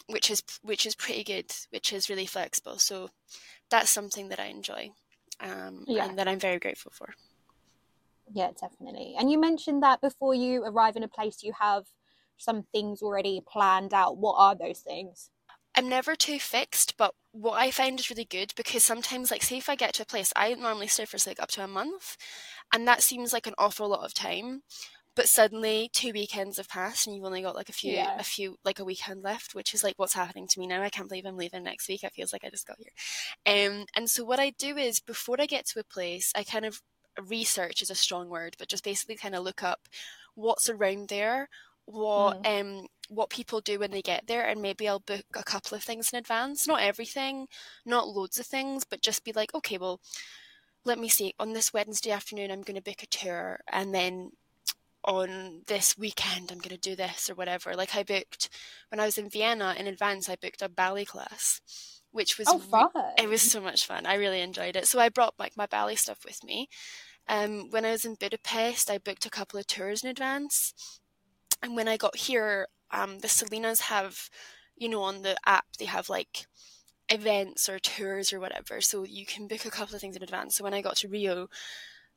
which 0.08 0.32
is 0.32 0.42
which 0.62 0.86
is 0.86 0.96
pretty 0.96 1.26
good, 1.26 1.52
which 1.72 1.92
is 1.92 2.10
really 2.10 2.26
flexible. 2.26 2.80
So 2.80 3.10
that's 3.70 3.90
something 3.90 4.30
that 4.30 4.40
I 4.40 4.46
enjoy, 4.46 4.92
um, 5.42 5.84
yeah. 5.86 6.06
and 6.06 6.18
that 6.18 6.30
I'm 6.30 6.40
very 6.40 6.58
grateful 6.58 6.94
for. 6.96 7.14
Yeah, 8.32 8.52
definitely. 8.60 9.16
And 9.20 9.30
you 9.30 9.40
mentioned 9.40 9.84
that 9.84 10.00
before 10.02 10.34
you 10.34 10.64
arrive 10.64 10.96
in 10.96 11.04
a 11.04 11.08
place, 11.08 11.44
you 11.44 11.54
have 11.60 11.86
some 12.38 12.64
things 12.72 13.02
already 13.02 13.42
planned 13.46 13.94
out. 13.94 14.18
What 14.18 14.36
are 14.38 14.56
those 14.56 14.80
things? 14.80 15.32
I'm 15.80 15.88
never 15.88 16.18
too 16.18 16.40
fixed, 16.40 16.98
but 16.98 17.16
what 17.32 17.54
I 17.54 17.72
find 17.72 17.98
is 17.98 18.10
really 18.10 18.26
good 18.26 18.52
because 18.58 18.84
sometimes, 18.84 19.32
like, 19.32 19.42
say 19.42 19.60
if 19.60 19.70
I 19.70 19.76
get 19.76 19.94
to 19.94 20.04
a 20.04 20.06
place, 20.06 20.34
I 20.36 20.54
normally 20.54 20.88
stay 20.88 21.06
for 21.06 21.18
like 21.26 21.42
up 21.42 21.48
to 21.52 21.64
a 21.64 21.70
month, 21.70 22.18
and 22.74 22.86
that 22.86 23.02
seems 23.02 23.32
like 23.32 23.48
an 23.48 23.54
awful 23.58 23.88
lot 23.88 24.04
of 24.04 24.14
time. 24.14 24.64
But 25.16 25.30
suddenly, 25.30 25.90
two 25.94 26.12
weekends 26.12 26.58
have 26.58 26.68
passed, 26.68 27.08
and 27.08 27.16
you've 27.16 27.24
only 27.24 27.42
got 27.42 27.56
like 27.56 27.70
a 27.70 27.74
few, 27.74 27.94
yeah. 27.94 28.18
a 28.20 28.26
few, 28.26 28.58
like 28.66 28.80
a 28.80 28.84
weekend 28.84 29.24
left, 29.24 29.56
which 29.56 29.74
is 29.74 29.82
like 29.82 29.94
what's 29.96 30.16
happening 30.16 30.48
to 30.50 30.60
me 30.60 30.68
now. 30.68 30.82
I 30.82 30.90
can't 30.90 31.08
believe 31.08 31.26
I'm 31.26 31.38
leaving 31.38 31.64
next 31.64 31.88
week. 31.88 32.04
It 32.04 32.12
feels 32.12 32.34
like 32.34 32.44
I 32.44 32.50
just 32.50 32.68
got 32.68 32.78
here. 32.78 32.92
Um, 33.46 33.86
and 33.96 34.10
so 34.10 34.26
what 34.26 34.42
I 34.42 34.50
do 34.50 34.76
is 34.76 35.00
before 35.00 35.38
I 35.40 35.46
get 35.46 35.66
to 35.68 35.80
a 35.80 35.86
place, 35.86 36.34
I 36.36 36.44
kind 36.44 36.66
of 36.66 36.82
research 37.26 37.82
is 37.82 37.90
a 37.90 37.96
strong 37.96 38.28
word, 38.28 38.58
but 38.60 38.68
just 38.68 38.84
basically 38.84 39.16
kind 39.16 39.34
of 39.34 39.46
look 39.46 39.64
up 39.64 39.88
what's 40.36 40.70
around 40.70 41.08
there, 41.08 41.48
what 41.90 42.44
mm. 42.44 42.62
um 42.62 42.88
what 43.10 43.32
people 43.32 43.60
do 43.60 43.80
when 43.80 43.90
they 43.90 44.04
get 44.04 44.28
there 44.28 44.46
and 44.46 44.62
maybe 44.62 44.88
I'll 44.88 45.00
book 45.00 45.26
a 45.36 45.44
couple 45.44 45.76
of 45.76 45.84
things 45.84 46.12
in 46.14 46.20
advance. 46.20 46.68
Not 46.68 46.82
everything, 46.82 47.48
not 47.84 48.08
loads 48.08 48.38
of 48.38 48.46
things, 48.46 48.86
but 48.88 49.02
just 49.02 49.26
be 49.26 49.32
like, 49.32 49.54
okay, 49.56 49.80
well, 49.80 50.00
let 50.86 51.00
me 51.00 51.10
see. 51.10 51.34
On 51.40 51.54
this 51.54 51.74
Wednesday 51.74 52.12
afternoon 52.12 52.52
I'm 52.52 52.62
gonna 52.62 52.84
book 52.84 53.02
a 53.02 53.08
tour 53.08 53.62
and 53.72 53.96
then 53.96 54.32
on 55.04 55.64
this 55.66 55.98
weekend 55.98 56.52
I'm 56.52 56.60
gonna 56.60 56.78
do 56.78 56.96
this 56.96 57.32
or 57.32 57.34
whatever. 57.34 57.74
Like 57.74 57.96
I 57.96 58.04
booked 58.04 58.50
when 58.90 59.00
I 59.00 59.06
was 59.06 59.18
in 59.18 59.30
Vienna 59.30 59.74
in 59.76 59.88
advance 59.88 60.30
I 60.30 60.36
booked 60.36 60.62
a 60.62 60.70
ballet 60.70 61.06
class. 61.06 61.62
Which 62.12 62.40
was 62.40 62.48
oh, 62.50 62.58
fun. 62.58 62.90
it 63.20 63.30
was 63.30 63.44
so 63.44 63.62
much 63.62 63.86
fun. 63.86 64.08
I 64.08 64.16
really 64.16 64.42
enjoyed 64.42 64.76
it. 64.76 64.88
So 64.88 65.00
I 65.00 65.10
brought 65.10 65.36
like 65.38 65.56
my 65.56 65.68
ballet 65.68 65.94
stuff 65.94 66.26
with 66.26 66.44
me. 66.44 66.68
Um, 67.28 67.70
when 67.70 67.86
I 67.86 67.92
was 67.92 68.04
in 68.04 68.16
Budapest, 68.16 68.90
I 68.90 68.98
booked 68.98 69.28
a 69.28 69.30
couple 69.30 69.60
of 69.60 69.68
tours 69.68 70.04
in 70.04 70.10
advance 70.10 70.74
and 71.62 71.76
when 71.76 71.88
I 71.88 71.98
got 71.98 72.16
here, 72.16 72.68
um, 72.92 73.20
the 73.20 73.28
Selinas 73.28 73.82
have, 73.82 74.30
you 74.76 74.90
know, 74.90 75.02
on 75.02 75.22
the 75.22 75.38
app, 75.46 75.66
they 75.78 75.86
have 75.86 76.10
like 76.10 76.48
events 77.10 77.68
or 77.68 77.80
tours 77.80 78.32
or 78.32 78.40
whatever. 78.40 78.82
So 78.82 79.04
you 79.04 79.26
can 79.26 79.48
book 79.48 79.66
a 79.66 79.72
couple 79.72 79.96
of 79.96 80.02
things 80.02 80.16
in 80.16 80.24
advance. 80.24 80.56
So 80.56 80.64
when 80.64 80.74
I 80.74 80.82
got 80.82 80.98
to 80.98 81.08
Rio, 81.08 81.50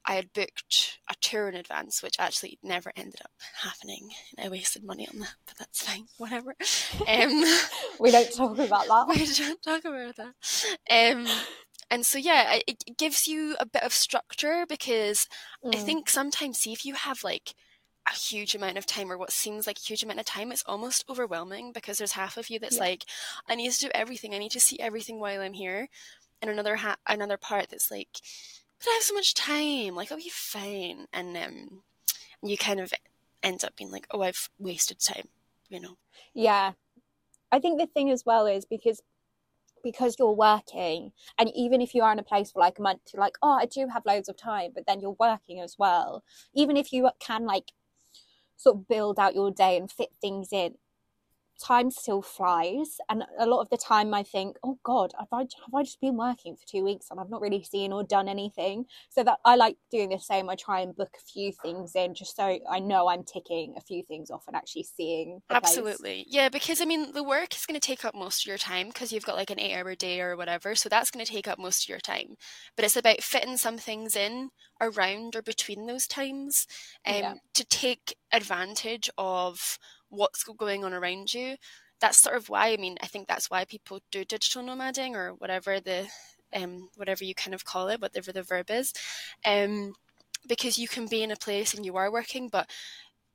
I 0.04 0.14
had 0.14 0.32
booked 0.32 0.98
a 1.08 1.14
tour 1.20 1.48
in 1.48 1.54
advance, 1.54 2.02
which 2.02 2.16
actually 2.18 2.58
never 2.62 2.92
ended 2.96 3.20
up 3.24 3.30
happening. 3.62 4.10
And 4.36 4.46
I 4.46 4.50
wasted 4.50 4.84
money 4.84 5.08
on 5.12 5.20
that, 5.20 5.34
but 5.46 5.56
that's 5.58 5.82
fine. 5.82 6.06
Whatever. 6.18 6.54
Um, 7.06 7.44
we 8.00 8.10
don't 8.10 8.32
talk 8.32 8.58
about 8.58 8.86
that. 8.86 9.06
We 9.08 9.26
don't 9.26 9.62
talk 9.62 9.84
about 9.84 10.16
that. 10.16 10.34
Um, 10.90 11.26
and 11.90 12.04
so 12.04 12.18
yeah, 12.18 12.54
it, 12.66 12.82
it, 12.86 12.98
gives 12.98 13.28
you 13.28 13.54
a 13.60 13.66
bit 13.66 13.82
of 13.82 13.92
structure 13.92 14.64
because 14.68 15.28
mm. 15.64 15.74
I 15.74 15.78
think 15.78 16.08
sometimes, 16.08 16.58
see 16.58 16.72
if 16.72 16.84
you 16.84 16.94
have 16.94 17.22
like 17.22 17.54
a 18.08 18.14
huge 18.14 18.54
amount 18.54 18.78
of 18.78 18.86
time 18.86 19.10
or 19.12 19.18
what 19.18 19.32
seems 19.32 19.66
like 19.66 19.78
a 19.78 19.82
huge 19.82 20.02
amount 20.02 20.18
of 20.18 20.26
time 20.26 20.50
it's 20.50 20.64
almost 20.66 21.04
overwhelming 21.08 21.72
because 21.72 21.98
there's 21.98 22.12
half 22.12 22.36
of 22.36 22.50
you 22.50 22.58
that's 22.58 22.76
yeah. 22.76 22.82
like 22.82 23.04
i 23.48 23.54
need 23.54 23.70
to 23.70 23.78
do 23.78 23.90
everything. 23.94 24.34
I 24.34 24.38
need 24.38 24.50
to 24.52 24.60
see 24.60 24.78
everything 24.80 25.20
while 25.20 25.40
i'm 25.40 25.52
here. 25.52 25.88
And 26.40 26.50
another 26.50 26.76
ha- 26.76 26.96
another 27.06 27.36
part 27.36 27.68
that's 27.70 27.90
like 27.90 28.08
but 28.78 28.88
i 28.90 28.94
have 28.94 29.02
so 29.02 29.14
much 29.14 29.34
time. 29.34 29.94
Like 29.94 30.10
i'll 30.10 30.18
be 30.18 30.30
fine. 30.32 31.06
And 31.12 31.36
um 31.36 31.82
you 32.42 32.56
kind 32.56 32.80
of 32.80 32.92
end 33.42 33.64
up 33.64 33.76
being 33.76 33.90
like 33.90 34.06
oh 34.10 34.22
i've 34.22 34.48
wasted 34.58 34.98
time 35.00 35.28
you 35.68 35.80
know? 35.80 35.96
Yeah. 36.34 36.72
I 37.50 37.58
think 37.58 37.80
the 37.80 37.86
thing 37.86 38.10
as 38.10 38.24
well 38.24 38.46
is 38.46 38.64
because 38.64 39.02
because 39.82 40.14
you're 40.16 40.30
working 40.30 41.10
and 41.38 41.50
even 41.56 41.80
if 41.80 41.92
you 41.92 42.04
are 42.04 42.12
in 42.12 42.18
a 42.18 42.22
place 42.22 42.52
for 42.52 42.60
like 42.60 42.78
a 42.78 42.82
month 42.82 43.00
you're 43.12 43.20
like 43.20 43.36
oh 43.42 43.58
i 43.60 43.66
do 43.66 43.88
have 43.92 44.06
loads 44.06 44.28
of 44.28 44.36
time 44.36 44.70
but 44.72 44.86
then 44.86 45.00
you're 45.00 45.16
working 45.18 45.60
as 45.60 45.76
well. 45.78 46.22
Even 46.54 46.76
if 46.76 46.92
you 46.92 47.10
can 47.18 47.44
like 47.44 47.72
sort 48.56 48.76
of 48.76 48.88
build 48.88 49.18
out 49.18 49.34
your 49.34 49.50
day 49.50 49.76
and 49.76 49.90
fit 49.90 50.10
things 50.20 50.48
in 50.52 50.74
time 51.62 51.90
still 51.90 52.22
flies 52.22 52.96
and 53.08 53.24
a 53.38 53.46
lot 53.46 53.60
of 53.60 53.68
the 53.70 53.76
time 53.76 54.12
i 54.12 54.22
think 54.22 54.56
oh 54.64 54.78
god 54.82 55.12
have 55.18 55.28
I, 55.32 55.40
have 55.40 55.74
I 55.74 55.82
just 55.82 56.00
been 56.00 56.16
working 56.16 56.56
for 56.56 56.66
two 56.66 56.84
weeks 56.84 57.06
and 57.10 57.20
i've 57.20 57.30
not 57.30 57.40
really 57.40 57.62
seen 57.62 57.92
or 57.92 58.02
done 58.02 58.28
anything 58.28 58.86
so 59.10 59.22
that 59.24 59.38
i 59.44 59.56
like 59.56 59.76
doing 59.90 60.10
the 60.10 60.18
same 60.18 60.48
i 60.48 60.56
try 60.56 60.80
and 60.80 60.96
book 60.96 61.14
a 61.16 61.24
few 61.24 61.52
things 61.52 61.94
in 61.94 62.14
just 62.14 62.36
so 62.36 62.58
i 62.70 62.78
know 62.78 63.08
i'm 63.08 63.24
ticking 63.24 63.74
a 63.76 63.80
few 63.80 64.02
things 64.02 64.30
off 64.30 64.44
and 64.46 64.56
actually 64.56 64.84
seeing 64.84 65.40
absolutely 65.50 66.24
place. 66.24 66.26
yeah 66.28 66.48
because 66.48 66.80
i 66.80 66.84
mean 66.84 67.12
the 67.12 67.22
work 67.22 67.54
is 67.54 67.66
going 67.66 67.78
to 67.78 67.86
take 67.86 68.04
up 68.04 68.14
most 68.14 68.42
of 68.42 68.46
your 68.46 68.58
time 68.58 68.88
because 68.88 69.12
you've 69.12 69.26
got 69.26 69.36
like 69.36 69.50
an 69.50 69.60
eight 69.60 69.74
hour 69.74 69.94
day 69.94 70.20
or 70.20 70.36
whatever 70.36 70.74
so 70.74 70.88
that's 70.88 71.10
going 71.10 71.24
to 71.24 71.32
take 71.32 71.48
up 71.48 71.58
most 71.58 71.84
of 71.84 71.88
your 71.88 72.00
time 72.00 72.34
but 72.76 72.84
it's 72.84 72.96
about 72.96 73.22
fitting 73.22 73.56
some 73.56 73.78
things 73.78 74.16
in 74.16 74.50
around 74.80 75.36
or 75.36 75.42
between 75.42 75.86
those 75.86 76.06
times 76.06 76.66
um, 77.06 77.14
yeah. 77.14 77.34
to 77.54 77.64
take 77.64 78.16
advantage 78.32 79.08
of 79.16 79.78
what's 80.12 80.44
going 80.44 80.84
on 80.84 80.92
around 80.92 81.32
you. 81.32 81.56
That's 82.00 82.18
sort 82.18 82.36
of 82.36 82.48
why 82.48 82.72
I 82.72 82.76
mean 82.76 82.96
I 83.02 83.06
think 83.06 83.26
that's 83.26 83.50
why 83.50 83.64
people 83.64 84.00
do 84.10 84.24
digital 84.24 84.62
nomading 84.62 85.14
or 85.14 85.30
whatever 85.34 85.80
the 85.80 86.06
um, 86.54 86.90
whatever 86.96 87.24
you 87.24 87.34
kind 87.34 87.54
of 87.54 87.64
call 87.64 87.88
it, 87.88 88.00
whatever 88.00 88.30
the 88.30 88.42
verb 88.42 88.70
is, 88.70 88.92
um, 89.44 89.94
because 90.46 90.78
you 90.78 90.86
can 90.86 91.06
be 91.06 91.22
in 91.22 91.30
a 91.30 91.36
place 91.36 91.72
and 91.72 91.86
you 91.86 91.96
are 91.96 92.12
working, 92.12 92.48
but 92.48 92.68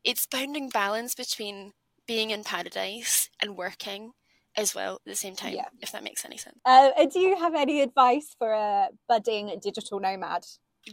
it's 0.03 0.27
finding 0.29 0.69
balance 0.69 1.15
between 1.15 1.73
being 2.05 2.29
in 2.29 2.43
paradise 2.43 3.29
and 3.41 3.57
working 3.57 4.11
as 4.55 4.73
well 4.73 4.95
at 4.95 5.05
the 5.05 5.15
same 5.15 5.35
time, 5.35 5.53
yeah. 5.53 5.65
if 5.81 5.91
that 5.91 6.03
makes 6.03 6.25
any 6.25 6.37
sense. 6.37 6.57
Uh, 6.65 6.89
do 7.11 7.19
you 7.19 7.37
have 7.37 7.53
any 7.53 7.81
advice 7.81 8.35
for 8.37 8.51
a 8.51 8.89
budding 9.07 9.57
digital 9.61 9.99
nomad? 9.99 10.45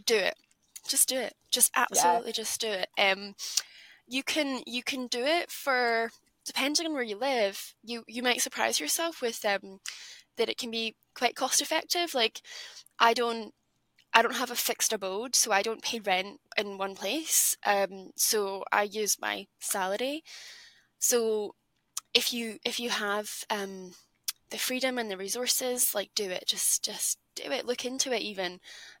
Do 0.05 0.15
it. 0.15 0.35
Just 0.87 1.09
do 1.09 1.17
it. 1.17 1.33
Just 1.51 1.71
absolutely 1.75 2.29
yeah. 2.29 2.33
just 2.33 2.61
do 2.61 2.67
it. 2.67 2.89
Um, 2.97 3.35
you 4.07 4.23
can 4.23 4.61
you 4.65 4.83
can 4.83 5.07
do 5.07 5.23
it 5.23 5.51
for 5.51 6.11
depending 6.45 6.85
on 6.85 6.93
where 6.93 7.03
you 7.03 7.17
live 7.17 7.73
you 7.83 8.03
you 8.07 8.21
might 8.21 8.41
surprise 8.41 8.79
yourself 8.79 9.21
with 9.21 9.43
um 9.45 9.79
that 10.37 10.49
it 10.49 10.57
can 10.57 10.71
be 10.71 10.95
quite 11.15 11.35
cost 11.35 11.61
effective 11.61 12.13
like 12.13 12.41
i 12.99 13.13
don't 13.13 13.53
i 14.13 14.21
don't 14.21 14.35
have 14.35 14.51
a 14.51 14.55
fixed 14.55 14.93
abode 14.93 15.35
so 15.35 15.51
i 15.51 15.61
don't 15.61 15.83
pay 15.83 15.99
rent 15.99 16.39
in 16.57 16.77
one 16.77 16.95
place 16.95 17.57
um 17.65 18.11
so 18.15 18.63
i 18.71 18.83
use 18.83 19.17
my 19.19 19.47
salary 19.59 20.23
so 20.99 21.55
if 22.13 22.33
you 22.33 22.57
if 22.65 22.79
you 22.79 22.89
have 22.89 23.43
um 23.49 23.91
the 24.51 24.57
freedom 24.57 24.97
and 24.97 25.09
the 25.09 25.17
resources, 25.17 25.93
like 25.95 26.11
do 26.15 26.29
it. 26.29 26.45
Just 26.47 26.83
just 26.83 27.17
do 27.35 27.51
it. 27.51 27.65
Look 27.65 27.85
into 27.85 28.13
it 28.13 28.21
even. 28.21 28.59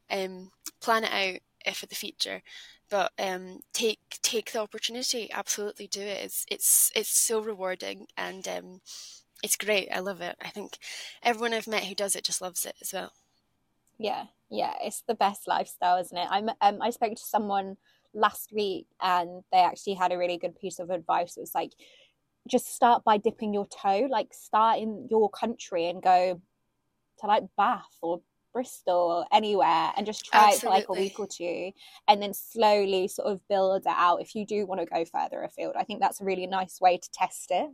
Um, 0.09 0.51
plan 0.81 1.03
it 1.03 1.11
out 1.11 1.39
for 1.73 1.85
the 1.85 1.95
future. 1.95 2.41
But 2.89 3.11
um, 3.17 3.61
take 3.73 3.99
take 4.21 4.51
the 4.51 4.59
opportunity. 4.59 5.31
Absolutely 5.31 5.87
do 5.87 6.01
it. 6.01 6.23
It's 6.23 6.45
it's 6.49 6.91
it's 6.95 7.09
so 7.09 7.39
rewarding 7.39 8.07
and 8.17 8.47
um, 8.47 8.81
it's 9.43 9.57
great. 9.57 9.89
I 9.91 9.99
love 9.99 10.21
it. 10.21 10.35
I 10.41 10.49
think 10.49 10.77
everyone 11.23 11.53
I've 11.53 11.67
met 11.67 11.85
who 11.85 11.95
does 11.95 12.15
it 12.15 12.23
just 12.23 12.41
loves 12.41 12.65
it 12.65 12.75
as 12.81 12.93
well. 12.93 13.11
Yeah, 13.97 14.25
yeah, 14.49 14.73
it's 14.81 15.03
the 15.07 15.15
best 15.15 15.47
lifestyle, 15.47 15.97
isn't 15.97 16.17
it? 16.17 16.27
I'm 16.29 16.49
um, 16.61 16.81
I 16.81 16.89
spoke 16.89 17.15
to 17.15 17.23
someone 17.23 17.77
last 18.13 18.51
week 18.53 18.87
and 19.01 19.43
they 19.51 19.59
actually 19.59 19.95
had 19.95 20.11
a 20.11 20.17
really 20.17 20.37
good 20.37 20.59
piece 20.59 20.79
of 20.79 20.89
advice. 20.89 21.37
It 21.37 21.41
was 21.41 21.55
like 21.55 21.71
just 22.47 22.73
start 22.73 23.03
by 23.03 23.17
dipping 23.17 23.53
your 23.53 23.67
toe, 23.67 24.07
like 24.09 24.33
start 24.33 24.79
in 24.79 25.07
your 25.09 25.29
country 25.29 25.87
and 25.87 26.01
go 26.01 26.41
to 27.19 27.27
like 27.27 27.43
Bath 27.57 27.97
or 28.01 28.21
Bristol 28.55 29.25
anywhere 29.33 29.91
and 29.97 30.05
just 30.05 30.25
try 30.25 30.53
Absolutely. 30.53 30.79
it 30.79 30.85
for 30.85 30.93
like 30.93 30.97
a 30.97 31.01
week 31.01 31.19
or 31.19 31.27
two 31.27 31.71
and 32.07 32.21
then 32.21 32.33
slowly 32.33 33.09
sort 33.09 33.27
of 33.27 33.45
build 33.49 33.81
it 33.81 33.87
out 33.87 34.21
if 34.21 34.33
you 34.33 34.45
do 34.45 34.65
want 34.65 34.79
to 34.79 34.87
go 34.87 35.03
further 35.03 35.43
afield. 35.43 35.75
I 35.77 35.83
think 35.83 35.99
that's 35.99 36.21
a 36.21 36.23
really 36.23 36.47
nice 36.47 36.79
way 36.79 36.97
to 36.97 37.09
test 37.11 37.47
it 37.51 37.69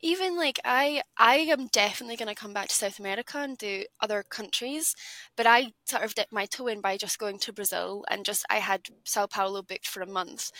even 0.00 0.36
like 0.36 0.60
I 0.64 1.02
I 1.16 1.36
am 1.36 1.66
definitely 1.68 2.16
going 2.16 2.28
to 2.28 2.40
come 2.40 2.52
back 2.52 2.68
to 2.68 2.74
South 2.74 2.98
America 2.98 3.38
and 3.38 3.56
do 3.56 3.84
other 4.00 4.22
countries, 4.22 4.94
but 5.36 5.46
I 5.46 5.72
sort 5.84 6.04
of 6.04 6.14
dipped 6.14 6.32
my 6.32 6.46
toe 6.46 6.66
in 6.66 6.80
by 6.80 6.96
just 6.96 7.18
going 7.18 7.38
to 7.40 7.52
Brazil 7.52 8.04
and 8.10 8.24
just 8.24 8.44
I 8.50 8.58
had 8.58 8.88
Sao 9.04 9.26
Paulo 9.26 9.62
booked 9.62 9.86
for 9.86 10.02
a 10.02 10.06
month, 10.06 10.50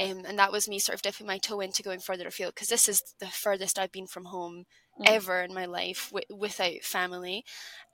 um, 0.00 0.24
and 0.26 0.38
that 0.38 0.52
was 0.52 0.68
me 0.68 0.78
sort 0.78 0.94
of 0.96 1.02
dipping 1.02 1.26
my 1.26 1.38
toe 1.38 1.60
into 1.60 1.82
going 1.82 2.00
further 2.00 2.26
afield 2.26 2.54
because 2.54 2.68
this 2.68 2.88
is 2.88 3.02
the 3.20 3.26
furthest 3.26 3.78
I've 3.78 3.92
been 3.92 4.06
from 4.06 4.26
home 4.26 4.64
mm. 5.00 5.04
ever 5.06 5.42
in 5.42 5.54
my 5.54 5.66
life 5.66 6.10
w- 6.10 6.40
without 6.40 6.82
family, 6.82 7.44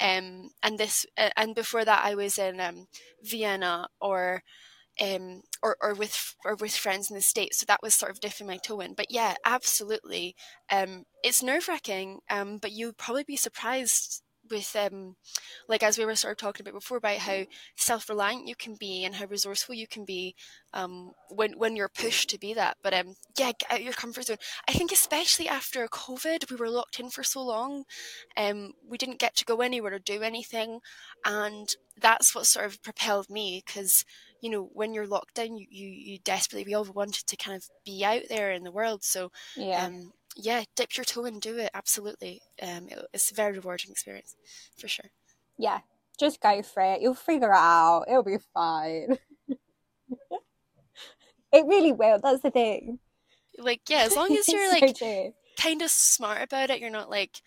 um, 0.01 0.51
and 0.63 0.79
this 0.79 1.07
uh, 1.17 1.31
and 1.37 1.55
before 1.55 1.85
that 1.85 2.05
I 2.05 2.15
was 2.15 2.39
in 2.39 2.61
um, 2.61 2.87
Vienna 3.23 3.89
or 4.01 4.43
um, 5.01 5.43
or, 5.63 5.77
or 5.81 5.95
with 5.95 6.35
or 6.45 6.55
with 6.57 6.77
friends 6.77 7.11
in 7.11 7.17
the 7.17 7.23
states. 7.23 7.59
So 7.59 7.67
that 7.69 7.83
was 7.83 7.95
sort 7.95 8.11
of 8.13 8.21
dipping 8.21 8.47
my 8.47 8.57
toe 8.59 8.81
in. 8.81 8.95
But 8.95 9.11
yeah, 9.11 9.35
absolutely, 9.45 10.35
um, 10.71 11.05
it's 11.23 11.43
nerve 11.43 11.69
wracking. 11.69 12.21
Um, 12.31 12.59
but 12.59 12.73
you'd 12.73 12.99
probably 12.99 13.25
be 13.25 13.37
surprised 13.37 14.23
with 14.51 14.75
um 14.77 15.17
like 15.69 15.83
as 15.83 15.99
we 15.99 16.05
were 16.05 16.15
sort 16.15 16.33
of 16.33 16.39
talking 16.39 16.65
about 16.65 16.75
before 16.75 16.97
about 16.97 17.19
how 17.19 17.45
self-reliant 17.77 18.47
you 18.47 18.55
can 18.55 18.75
be 18.75 19.05
and 19.05 19.15
how 19.17 19.27
resourceful 19.27 19.75
you 19.75 19.87
can 19.87 20.05
be 20.05 20.35
um 20.73 21.13
when 21.29 21.53
when 21.59 21.77
you're 21.77 21.89
pushed 21.89 22.31
to 22.31 22.39
be 22.39 22.55
that 22.55 22.77
but 22.83 22.95
um 22.95 23.15
yeah 23.39 23.53
get 23.59 23.71
out 23.71 23.83
your 23.83 23.93
comfort 23.93 24.27
zone 24.27 24.37
i 24.67 24.73
think 24.73 24.93
especially 24.93 25.49
after 25.49 25.87
covid 25.89 26.51
we 26.51 26.57
were 26.57 26.71
locked 26.71 26.99
in 27.01 27.11
for 27.11 27.23
so 27.23 27.43
long 27.43 27.85
um 28.37 28.73
we 28.89 28.99
didn't 28.99 29.19
get 29.19 29.37
to 29.37 29.45
go 29.45 29.61
anywhere 29.61 29.95
or 29.95 29.99
do 29.99 30.23
anything 30.23 30.81
and 31.25 31.75
that's 32.01 32.35
what 32.35 32.47
sort 32.47 32.67
of 32.67 32.83
propelled 32.83 33.29
me 33.29 33.63
because 33.67 34.05
you 34.41 34.51
know 34.51 34.71
when 34.73 34.95
you're 34.95 35.07
locked 35.07 35.35
down 35.35 35.57
you, 35.57 35.67
you 35.71 35.89
you 35.89 36.19
desperately 36.25 36.65
we 36.65 36.75
all 36.75 36.85
wanted 36.85 37.27
to 37.27 37.37
kind 37.37 37.57
of 37.57 37.65
be 37.85 38.05
out 38.05 38.23
there 38.29 38.53
in 38.53 38.63
the 38.63 38.71
world 38.71 39.03
so 39.03 39.31
yeah 39.57 39.85
um 39.85 40.13
yeah, 40.39 40.63
dip 40.77 40.97
your 40.97 41.05
toe 41.05 41.25
and 41.25 41.41
do 41.41 41.59
it. 41.59 41.71
Absolutely. 41.75 42.41
Um, 42.63 42.89
it, 42.89 43.05
it's 43.13 43.31
a 43.31 43.35
very 43.35 43.55
rewarding 43.55 43.91
experience 43.91 44.37
for 44.79 44.87
sure. 44.87 45.11
Yeah, 45.59 45.81
just 46.19 46.41
go 46.41 46.63
for 46.63 46.83
it. 46.83 47.01
You'll 47.01 47.15
figure 47.15 47.51
it 47.51 47.57
out. 47.57 48.05
It'll 48.09 48.23
be 48.23 48.39
fine. 48.55 49.19
it 51.53 51.67
really 51.67 51.93
will. 51.93 52.21
That's 52.23 52.43
the 52.43 52.51
thing. 52.51 53.01
Like, 53.59 53.81
yeah, 53.89 54.03
as 54.03 54.15
long 54.15 54.33
as 54.39 54.49
you're 54.49 54.71
like 54.71 54.97
so 54.97 55.35
kind 55.59 55.83
of 55.83 55.91
smart 55.91 56.43
about 56.43 56.71
it, 56.71 56.81
you're 56.81 56.91
not 56.91 57.11
like, 57.11 57.43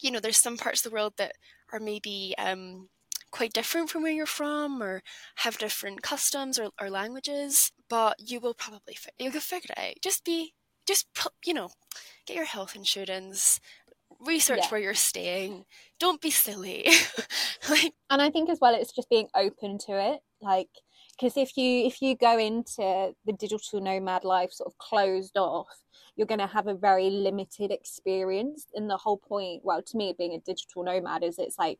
you 0.00 0.12
know, 0.12 0.20
there's 0.20 0.38
some 0.38 0.56
parts 0.56 0.84
of 0.84 0.90
the 0.90 0.94
world 0.94 1.14
that 1.16 1.32
are 1.72 1.80
maybe 1.80 2.34
um, 2.38 2.88
quite 3.34 3.52
different 3.52 3.90
from 3.90 4.04
where 4.04 4.12
you're 4.12 4.26
from 4.26 4.80
or 4.80 5.02
have 5.38 5.58
different 5.58 6.02
customs 6.02 6.56
or, 6.56 6.70
or 6.80 6.88
languages, 6.88 7.72
but 7.90 8.14
you 8.20 8.38
will 8.38 8.54
probably, 8.54 8.96
you'll 9.18 9.32
figure 9.32 9.74
it 9.76 9.78
out. 9.78 9.94
Just 10.00 10.24
be 10.24 10.54
just 10.86 11.06
you 11.44 11.54
know 11.54 11.70
get 12.26 12.36
your 12.36 12.44
health 12.44 12.76
insurance 12.76 13.58
research 14.20 14.60
yeah. 14.62 14.68
where 14.68 14.80
you're 14.80 14.94
staying 14.94 15.64
don't 15.98 16.20
be 16.20 16.30
silly 16.30 16.86
like 17.70 17.94
and 18.10 18.20
i 18.20 18.28
think 18.28 18.50
as 18.50 18.58
well 18.60 18.74
it's 18.74 18.92
just 18.92 19.08
being 19.08 19.28
open 19.34 19.78
to 19.78 19.92
it 19.92 20.20
like 20.42 20.68
because 21.18 21.38
if 21.38 21.56
you 21.56 21.86
if 21.86 22.02
you 22.02 22.14
go 22.14 22.38
into 22.38 23.14
the 23.24 23.32
digital 23.32 23.80
nomad 23.80 24.24
life 24.24 24.52
sort 24.52 24.66
of 24.66 24.76
closed 24.76 25.38
off 25.38 25.68
you're 26.16 26.26
going 26.26 26.38
to 26.38 26.46
have 26.46 26.66
a 26.66 26.74
very 26.74 27.08
limited 27.08 27.70
experience 27.70 28.66
and 28.74 28.90
the 28.90 28.96
whole 28.98 29.16
point 29.16 29.62
well 29.64 29.80
to 29.80 29.96
me 29.96 30.14
being 30.16 30.34
a 30.34 30.40
digital 30.40 30.84
nomad 30.84 31.24
is 31.24 31.38
it's 31.38 31.58
like 31.58 31.78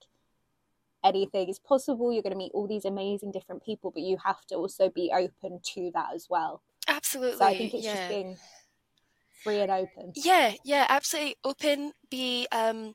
anything 1.05 1.49
is 1.49 1.59
possible 1.59 2.13
you're 2.13 2.23
going 2.23 2.33
to 2.33 2.39
meet 2.39 2.53
all 2.55 2.67
these 2.67 2.85
amazing 2.85 3.31
different 3.31 3.63
people 3.63 3.91
but 3.91 4.03
you 4.03 4.17
have 4.25 4.45
to 4.47 4.55
also 4.55 4.91
be 4.91 5.13
open 5.15 5.61
to 5.63 5.91
that 5.95 6.09
as 6.15 6.27
well 6.31 6.63
absolutely 6.89 7.39
so 7.39 7.45
i 7.45 7.57
think 7.57 7.75
it's 7.75 7.85
yeah. 7.85 7.95
just 7.95 8.09
being 8.09 8.37
free 9.45 9.61
and 9.61 9.71
open. 9.71 10.13
Yeah, 10.17 10.55
yeah, 10.65 10.87
absolutely 10.89 11.37
open. 11.45 11.93
Be 12.11 12.49
um, 12.51 12.95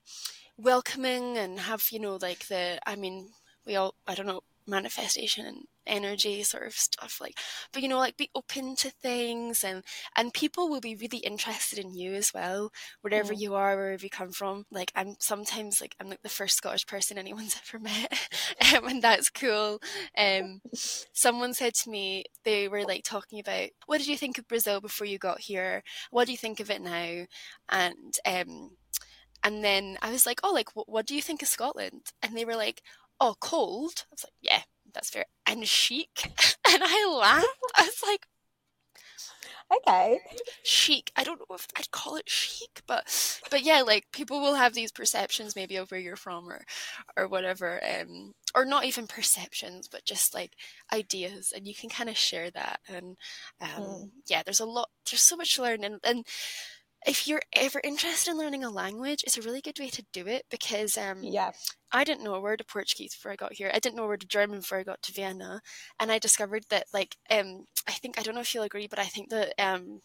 welcoming 0.58 1.38
and 1.38 1.60
have 1.60 1.84
you 1.92 2.00
know 2.00 2.18
like 2.22 2.48
the. 2.48 2.80
I 2.86 2.96
mean, 2.96 3.30
we 3.66 3.76
all. 3.76 3.94
I 4.08 4.16
don't 4.16 4.26
know 4.26 4.42
manifestation 4.68 5.46
and 5.46 5.64
energy 5.88 6.44
sort 6.44 6.66
of 6.68 6.74
stuff 6.74 7.20
like 7.20 7.38
but 7.74 7.82
you 7.82 7.88
know 7.88 7.98
like 7.98 8.18
be 8.18 8.30
open 8.36 8.76
to 8.76 8.90
things 8.90 9.64
and 9.64 9.84
and 10.16 10.34
people 10.34 10.70
will 10.70 10.80
be 10.80 10.96
really 10.96 11.20
interested 11.20 11.80
in 11.80 11.94
you 11.94 12.14
as 12.14 12.34
well 12.34 12.72
wherever 13.02 13.34
mm. 13.34 13.40
you 13.40 13.56
are 13.56 13.76
wherever 13.76 14.04
you 14.04 14.10
come 14.10 14.32
from 14.32 14.66
like 14.72 14.92
i'm 14.96 15.16
sometimes 15.20 15.82
like 15.82 15.96
i'm 16.00 16.10
like 16.10 16.22
the 16.22 16.30
first 16.30 16.58
scottish 16.58 16.86
person 16.86 17.18
anyone's 17.18 17.60
ever 17.74 17.82
met 17.82 18.14
um, 18.76 18.88
and 18.88 19.02
that's 19.02 19.30
cool 19.30 19.82
um 20.18 20.62
someone 21.14 21.54
said 21.54 21.74
to 21.74 21.90
me 21.90 22.24
they 22.44 22.68
were 22.68 22.84
like 22.84 23.04
talking 23.04 23.40
about 23.40 23.70
what 23.86 23.98
did 23.98 24.08
you 24.08 24.18
think 24.18 24.38
of 24.38 24.48
brazil 24.48 24.80
before 24.80 25.08
you 25.08 25.18
got 25.18 25.40
here 25.42 25.84
what 26.12 26.26
do 26.26 26.32
you 26.32 26.38
think 26.38 26.60
of 26.60 26.70
it 26.70 26.82
now 26.82 27.26
and 27.70 28.16
um 28.26 28.72
and 29.44 29.64
then 29.64 29.98
I 30.02 30.12
was 30.12 30.26
like, 30.26 30.40
oh, 30.44 30.52
like, 30.52 30.76
what, 30.76 30.90
what 30.90 31.06
do 31.06 31.16
you 31.16 31.22
think 31.22 31.42
of 31.42 31.48
Scotland? 31.48 32.12
And 32.22 32.36
they 32.36 32.46
were 32.46 32.56
like, 32.56 32.82
oh, 33.20 33.36
cold. 33.40 34.06
I 34.12 34.12
was 34.12 34.26
like, 34.26 34.34
yeah, 34.42 34.62
that's 34.94 35.10
fair. 35.10 35.26
And 35.46 35.68
chic. 35.68 36.10
and 36.70 36.84
I 36.84 37.14
laughed. 37.14 37.48
I 37.78 37.84
was 37.84 38.02
like, 38.06 38.28
okay 39.72 40.20
chic 40.64 41.12
i 41.16 41.24
don't 41.24 41.40
know 41.40 41.56
if 41.56 41.68
i'd 41.78 41.92
call 41.92 42.16
it 42.16 42.28
chic 42.28 42.82
but 42.88 43.40
but 43.52 43.64
yeah 43.64 43.82
like 43.86 44.06
people 44.12 44.42
will 44.42 44.56
have 44.56 44.74
these 44.74 44.92
perceptions 44.92 45.56
maybe 45.56 45.76
of 45.76 45.92
where 45.92 46.00
you're 46.00 46.16
from 46.16 46.50
or 46.50 46.62
or 47.16 47.28
whatever 47.28 47.80
um 47.84 48.34
or 48.56 48.66
not 48.66 48.86
even 48.86 49.06
perceptions 49.06 49.88
but 49.88 50.06
just 50.06 50.34
like 50.34 50.54
ideas 50.92 51.54
and 51.56 51.68
you 51.68 51.76
can 51.76 51.90
kind 51.90 52.10
of 52.10 52.18
share 52.18 52.50
that 52.50 52.80
and 52.88 53.18
um 53.62 53.84
mm. 53.84 54.10
yeah 54.28 54.42
there's 54.44 54.60
a 54.60 54.66
lot 54.66 54.90
there's 55.10 55.22
so 55.22 55.36
much 55.36 55.56
to 55.56 55.62
learn 55.62 55.84
and 55.84 56.00
and 56.04 56.26
if 57.06 57.28
you're 57.28 57.42
ever 57.56 57.80
interested 57.84 58.32
in 58.32 58.38
learning 58.38 58.64
a 58.64 58.70
language, 58.70 59.24
it's 59.24 59.38
a 59.38 59.42
really 59.42 59.62
good 59.62 59.80
way 59.80 59.90
to 59.90 60.06
do 60.12 60.28
it 60.28 60.44
because 60.52 60.98
um, 60.98 61.20
yeah, 61.24 61.52
I 61.92 62.04
didn't 62.04 62.24
know 62.24 62.36
a 62.36 62.42
word 62.42 62.62
of 62.62 62.68
Portuguese 62.68 63.16
before 63.16 63.32
I 63.32 63.36
got 63.38 63.54
here. 63.54 63.72
I 63.74 63.80
didn't 63.80 63.96
know 63.96 64.04
a 64.04 64.08
word 64.08 64.24
of 64.24 64.30
German 64.30 64.60
before 64.60 64.80
I 64.80 64.84
got 64.84 65.02
to 65.04 65.14
Vienna, 65.14 65.62
and 66.00 66.12
I 66.12 66.20
discovered 66.20 66.64
that 66.70 66.86
like 66.94 67.16
um, 67.30 67.66
I 67.88 67.94
think 67.94 68.20
I 68.20 68.24
don't 68.24 68.36
know 68.36 68.42
if 68.42 68.54
you'll 68.54 68.64
agree, 68.64 68.88
but 68.88 69.00
I 69.00 69.06
think 69.06 69.30
that 69.30 69.54
um, 69.60 70.02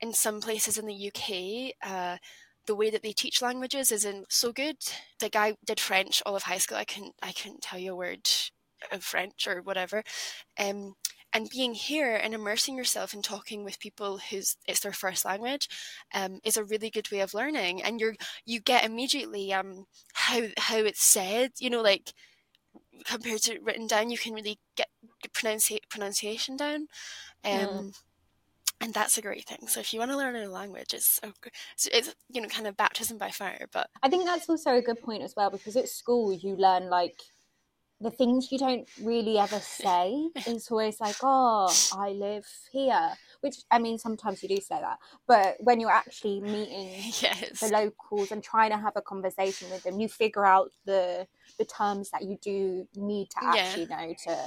in 0.00 0.12
some 0.12 0.40
places 0.40 0.78
in 0.78 0.86
the 0.86 1.12
UK. 1.12 1.74
Uh, 1.88 2.18
the 2.66 2.74
way 2.74 2.90
that 2.90 3.02
they 3.02 3.12
teach 3.12 3.40
languages 3.40 3.90
isn't 3.90 4.30
so 4.30 4.52
good. 4.52 4.76
Like 5.22 5.34
I 5.34 5.54
did 5.64 5.80
French 5.80 6.22
all 6.26 6.36
of 6.36 6.42
high 6.42 6.58
school. 6.58 6.76
I 6.76 6.84
couldn't 6.84 7.14
I 7.22 7.32
couldn't 7.32 7.62
tell 7.62 7.78
you 7.78 7.92
a 7.92 7.96
word 7.96 8.28
of 8.92 9.02
French 9.02 9.46
or 9.46 9.62
whatever. 9.62 10.02
Um, 10.58 10.94
and 11.32 11.50
being 11.50 11.74
here 11.74 12.14
and 12.16 12.34
immersing 12.34 12.76
yourself 12.76 13.12
in 13.12 13.22
talking 13.22 13.64
with 13.64 13.80
people 13.80 14.18
whose 14.30 14.56
it's 14.66 14.80
their 14.80 14.92
first 14.92 15.24
language 15.24 15.68
um, 16.14 16.40
is 16.42 16.56
a 16.56 16.64
really 16.64 16.90
good 16.90 17.10
way 17.10 17.20
of 17.20 17.34
learning. 17.34 17.82
And 17.82 18.00
you're 18.00 18.14
you 18.46 18.60
get 18.60 18.84
immediately 18.84 19.52
um 19.52 19.86
how 20.14 20.42
how 20.56 20.78
it's 20.78 21.02
said 21.02 21.52
you 21.58 21.70
know 21.70 21.82
like 21.82 22.12
compared 23.04 23.42
to 23.42 23.60
written 23.60 23.86
down 23.86 24.10
you 24.10 24.18
can 24.18 24.34
really 24.34 24.58
get 24.76 24.88
pronunci- 25.32 25.88
pronunciation 25.90 26.56
down. 26.56 26.88
Um 27.44 27.52
mm. 27.52 28.02
and 28.80 28.94
that's 28.94 29.18
a 29.18 29.22
great 29.22 29.44
thing. 29.44 29.68
So 29.68 29.80
if 29.80 29.92
you 29.92 29.98
want 29.98 30.10
to 30.12 30.16
learn 30.16 30.34
a 30.34 30.48
language 30.48 30.94
it's, 30.94 31.20
so 31.76 31.90
it's 31.92 32.14
you 32.30 32.40
know 32.40 32.48
kind 32.48 32.66
of 32.66 32.76
baptism 32.76 33.18
by 33.18 33.30
fire 33.30 33.66
but 33.72 33.88
i 34.02 34.08
think 34.08 34.24
that's 34.24 34.48
also 34.48 34.76
a 34.76 34.82
good 34.82 35.00
point 35.00 35.22
as 35.22 35.34
well 35.36 35.50
because 35.50 35.76
at 35.76 35.88
school 35.88 36.32
you 36.32 36.56
learn 36.56 36.88
like 36.88 37.20
the 38.00 38.10
things 38.10 38.52
you 38.52 38.58
don't 38.58 38.88
really 39.02 39.38
ever 39.38 39.58
say 39.58 40.28
is 40.46 40.70
always 40.70 41.00
like, 41.00 41.16
oh, 41.22 41.74
I 41.96 42.10
live 42.10 42.46
here. 42.70 43.10
Which, 43.40 43.56
I 43.70 43.78
mean, 43.78 43.98
sometimes 43.98 44.42
you 44.42 44.48
do 44.48 44.56
say 44.56 44.80
that. 44.80 44.98
But 45.26 45.56
when 45.60 45.80
you're 45.80 45.90
actually 45.90 46.40
meeting 46.40 46.90
yes. 47.20 47.60
the 47.60 47.68
locals 47.68 48.30
and 48.30 48.42
trying 48.42 48.70
to 48.70 48.78
have 48.78 48.94
a 48.96 49.02
conversation 49.02 49.70
with 49.70 49.82
them, 49.82 50.00
you 50.00 50.08
figure 50.08 50.44
out 50.44 50.70
the 50.84 51.26
the 51.58 51.64
terms 51.64 52.10
that 52.10 52.22
you 52.22 52.38
do 52.40 52.86
need 52.94 53.30
to 53.30 53.44
actually 53.44 53.86
yeah. 53.90 54.06
know 54.06 54.14
to 54.24 54.38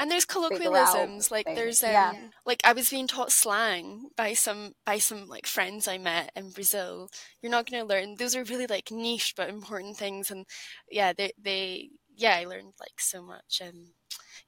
and 0.00 0.10
there's 0.10 0.24
colloquialisms 0.24 1.30
like 1.30 1.44
things. 1.44 1.58
there's 1.58 1.84
um, 1.84 1.90
Yeah. 1.90 2.12
like 2.46 2.62
I 2.64 2.72
was 2.72 2.88
being 2.88 3.06
taught 3.06 3.30
slang 3.30 4.08
by 4.16 4.32
some 4.32 4.72
by 4.86 4.98
some 4.98 5.28
like 5.28 5.46
friends 5.46 5.86
I 5.86 5.98
met 5.98 6.32
in 6.34 6.50
Brazil. 6.50 7.10
You're 7.42 7.52
not 7.52 7.70
going 7.70 7.82
to 7.82 7.86
learn 7.86 8.14
those 8.14 8.34
are 8.34 8.42
really 8.44 8.66
like 8.66 8.90
niche 8.90 9.34
but 9.36 9.50
important 9.50 9.98
things, 9.98 10.30
and 10.30 10.46
yeah, 10.90 11.12
they 11.12 11.32
they 11.38 11.90
yeah 12.20 12.36
I 12.36 12.44
learned 12.44 12.74
like 12.78 13.00
so 13.00 13.22
much. 13.22 13.60
And 13.62 13.88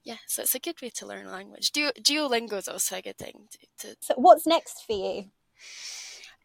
yeah, 0.03 0.17
so 0.27 0.43
it's 0.43 0.55
a 0.55 0.59
good 0.59 0.81
way 0.81 0.89
to 0.91 1.05
learn 1.05 1.25
a 1.25 1.31
language. 1.31 1.71
Du- 1.71 1.91
Duolingo 2.01 2.57
is 2.57 2.67
also 2.67 2.97
a 2.97 3.01
good 3.01 3.17
thing 3.17 3.47
to, 3.51 3.87
to 3.87 3.95
So, 3.99 4.13
what's 4.17 4.45
next 4.45 4.85
for 4.85 4.93
you? 4.93 5.25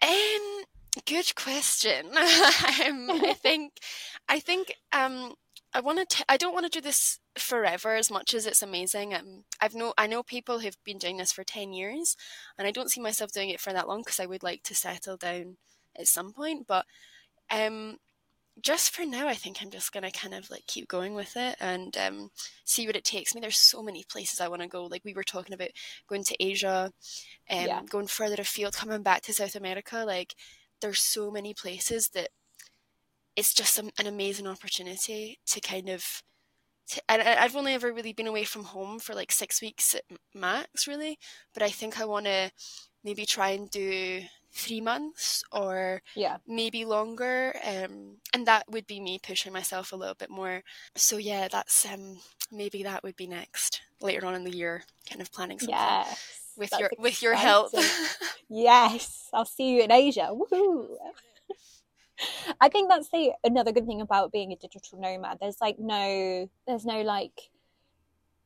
um, 0.03 0.65
good 1.07 1.35
question. 1.35 2.07
um, 2.17 2.17
I 2.17 3.35
think, 3.41 3.73
I 4.29 4.41
think, 4.41 4.75
um, 4.93 5.35
I 5.75 5.81
want 5.81 6.09
to. 6.09 6.25
I 6.31 6.39
don't 6.39 6.55
want 6.55 6.65
to 6.65 6.71
do 6.71 6.81
this 6.81 7.19
forever 7.39 7.95
as 7.95 8.11
much 8.11 8.33
as 8.33 8.47
it's 8.47 8.63
amazing. 8.63 9.13
Um, 9.13 9.45
I've 9.61 9.75
know 9.75 9.93
I 9.99 10.07
know 10.07 10.23
people 10.23 10.61
who've 10.61 10.83
been 10.83 10.97
doing 10.97 11.19
this 11.19 11.31
for 11.31 11.45
ten 11.45 11.75
years, 11.75 12.17
and 12.57 12.67
I 12.67 12.71
don't 12.71 12.91
see 12.91 13.03
myself 13.03 13.33
doing 13.33 13.51
it 13.51 13.61
for 13.61 13.75
that 13.75 13.87
long 13.87 14.01
because 14.01 14.19
I 14.19 14.25
would 14.25 14.43
like 14.43 14.63
to 14.63 14.75
settle 14.75 15.19
down 15.19 15.59
at 15.99 16.07
some 16.07 16.33
point. 16.33 16.67
But 16.67 16.87
um, 17.51 17.99
just 18.63 18.91
for 18.95 19.05
now, 19.05 19.29
I 19.29 19.35
think 19.35 19.59
I'm 19.63 19.71
just 19.71 19.93
gonna 19.93 20.11
kind 20.11 20.35
of 20.35 20.51
like 20.51 20.67
keep 20.67 20.89
going 20.89 21.15
with 21.15 21.37
it 21.37 21.57
and 21.61 21.97
um, 21.97 22.31
see 22.65 22.87
what 22.87 22.97
it 22.97 23.05
takes 23.05 23.35
me. 23.35 23.41
There's 23.41 23.59
so 23.59 23.83
many 23.83 24.05
places 24.05 24.41
I 24.41 24.49
want 24.49 24.63
to 24.63 24.69
go. 24.69 24.85
Like 24.87 25.05
we 25.05 25.15
were 25.15 25.25
talking 25.25 25.55
about 25.55 25.71
going 26.09 26.25
to 26.25 26.37
Asia, 26.45 26.93
um, 27.51 27.67
Yeah. 27.67 27.83
going 27.89 28.07
further 28.09 28.37
afield, 28.41 28.75
coming 28.75 29.03
back 29.03 29.23
to 29.23 29.33
South 29.35 29.55
America. 29.57 30.05
Like 30.07 30.35
there's 30.81 31.03
so 31.03 31.31
many 31.31 31.55
places 31.55 32.11
that 32.11 32.31
it's 33.37 33.55
just 33.55 33.79
an, 33.79 33.91
an 33.99 34.07
amazing 34.07 34.47
opportunity 34.47 35.39
to 35.47 35.61
kind 35.61 35.89
of. 35.89 36.23
To, 36.91 37.03
and 37.09 37.23
I've 37.23 37.57
only 37.57 37.75
ever 37.75 37.93
really 37.93 38.15
been 38.15 38.27
away 38.27 38.45
from 38.45 38.65
home 38.65 38.99
for 38.99 39.15
like 39.15 39.31
six 39.33 39.61
weeks 39.61 39.95
at 39.95 40.05
max, 40.35 40.87
really. 40.89 41.19
But 41.55 41.63
I 41.63 41.69
think 41.71 42.01
I 42.01 42.05
want 42.07 42.27
to 42.27 42.51
maybe 43.05 43.25
try 43.27 43.51
and 43.51 43.71
do 43.71 44.23
three 44.53 44.81
months 44.81 45.45
or 45.53 46.03
Yeah. 46.17 46.39
maybe 46.47 46.85
longer 46.85 47.55
um 47.65 48.17
and 48.33 48.47
that 48.47 48.65
would 48.71 48.87
be 48.87 48.99
me 49.01 49.19
pushing 49.23 49.53
myself 49.53 49.93
a 49.93 49.97
little 49.97 50.15
bit 50.15 50.31
more 50.31 50.63
so 50.97 51.17
yeah 51.19 51.49
that's 51.49 51.85
um 51.87 52.19
maybe 52.51 52.83
that 52.83 53.03
would 53.03 53.15
be 53.17 53.27
next 53.27 53.83
later 54.01 54.27
on 54.27 54.35
in 54.35 54.45
the 54.45 54.57
year 54.57 54.83
kind 55.09 55.21
of 55.21 55.31
planning 55.31 55.59
something 55.59 55.77
Yes. 55.77 56.55
with 56.57 56.73
your 56.79 56.91
with 56.99 57.23
your 57.23 57.35
help. 57.35 57.73
Yes, 58.49 59.29
I'll 59.35 59.45
see 59.45 59.69
you 59.77 59.83
in 59.83 59.93
Asia. 59.93 60.31
Woohoo! 60.33 60.97
I 62.61 62.69
think 62.69 62.89
that's 62.89 63.11
the 63.11 63.33
another 63.45 63.71
good 63.73 63.87
thing 63.87 64.01
about 64.01 64.33
being 64.33 64.51
a 64.53 64.57
digital 64.57 64.99
nomad. 64.99 65.39
There's 65.41 65.61
like 65.61 65.79
no, 65.79 66.49
there's 66.67 66.85
no 66.87 67.03
like 67.03 67.51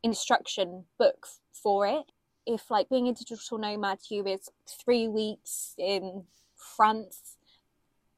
instruction 0.02 0.84
book 0.98 1.26
for 1.52 1.86
it. 1.86 2.04
If 2.46 2.70
like 2.70 2.88
being 2.88 3.08
a 3.08 3.12
digital 3.12 3.58
nomad 3.58 4.00
to 4.04 4.14
you 4.14 4.26
is 4.26 4.48
three 4.66 5.08
weeks 5.08 5.74
in 5.78 6.24
France, 6.56 7.36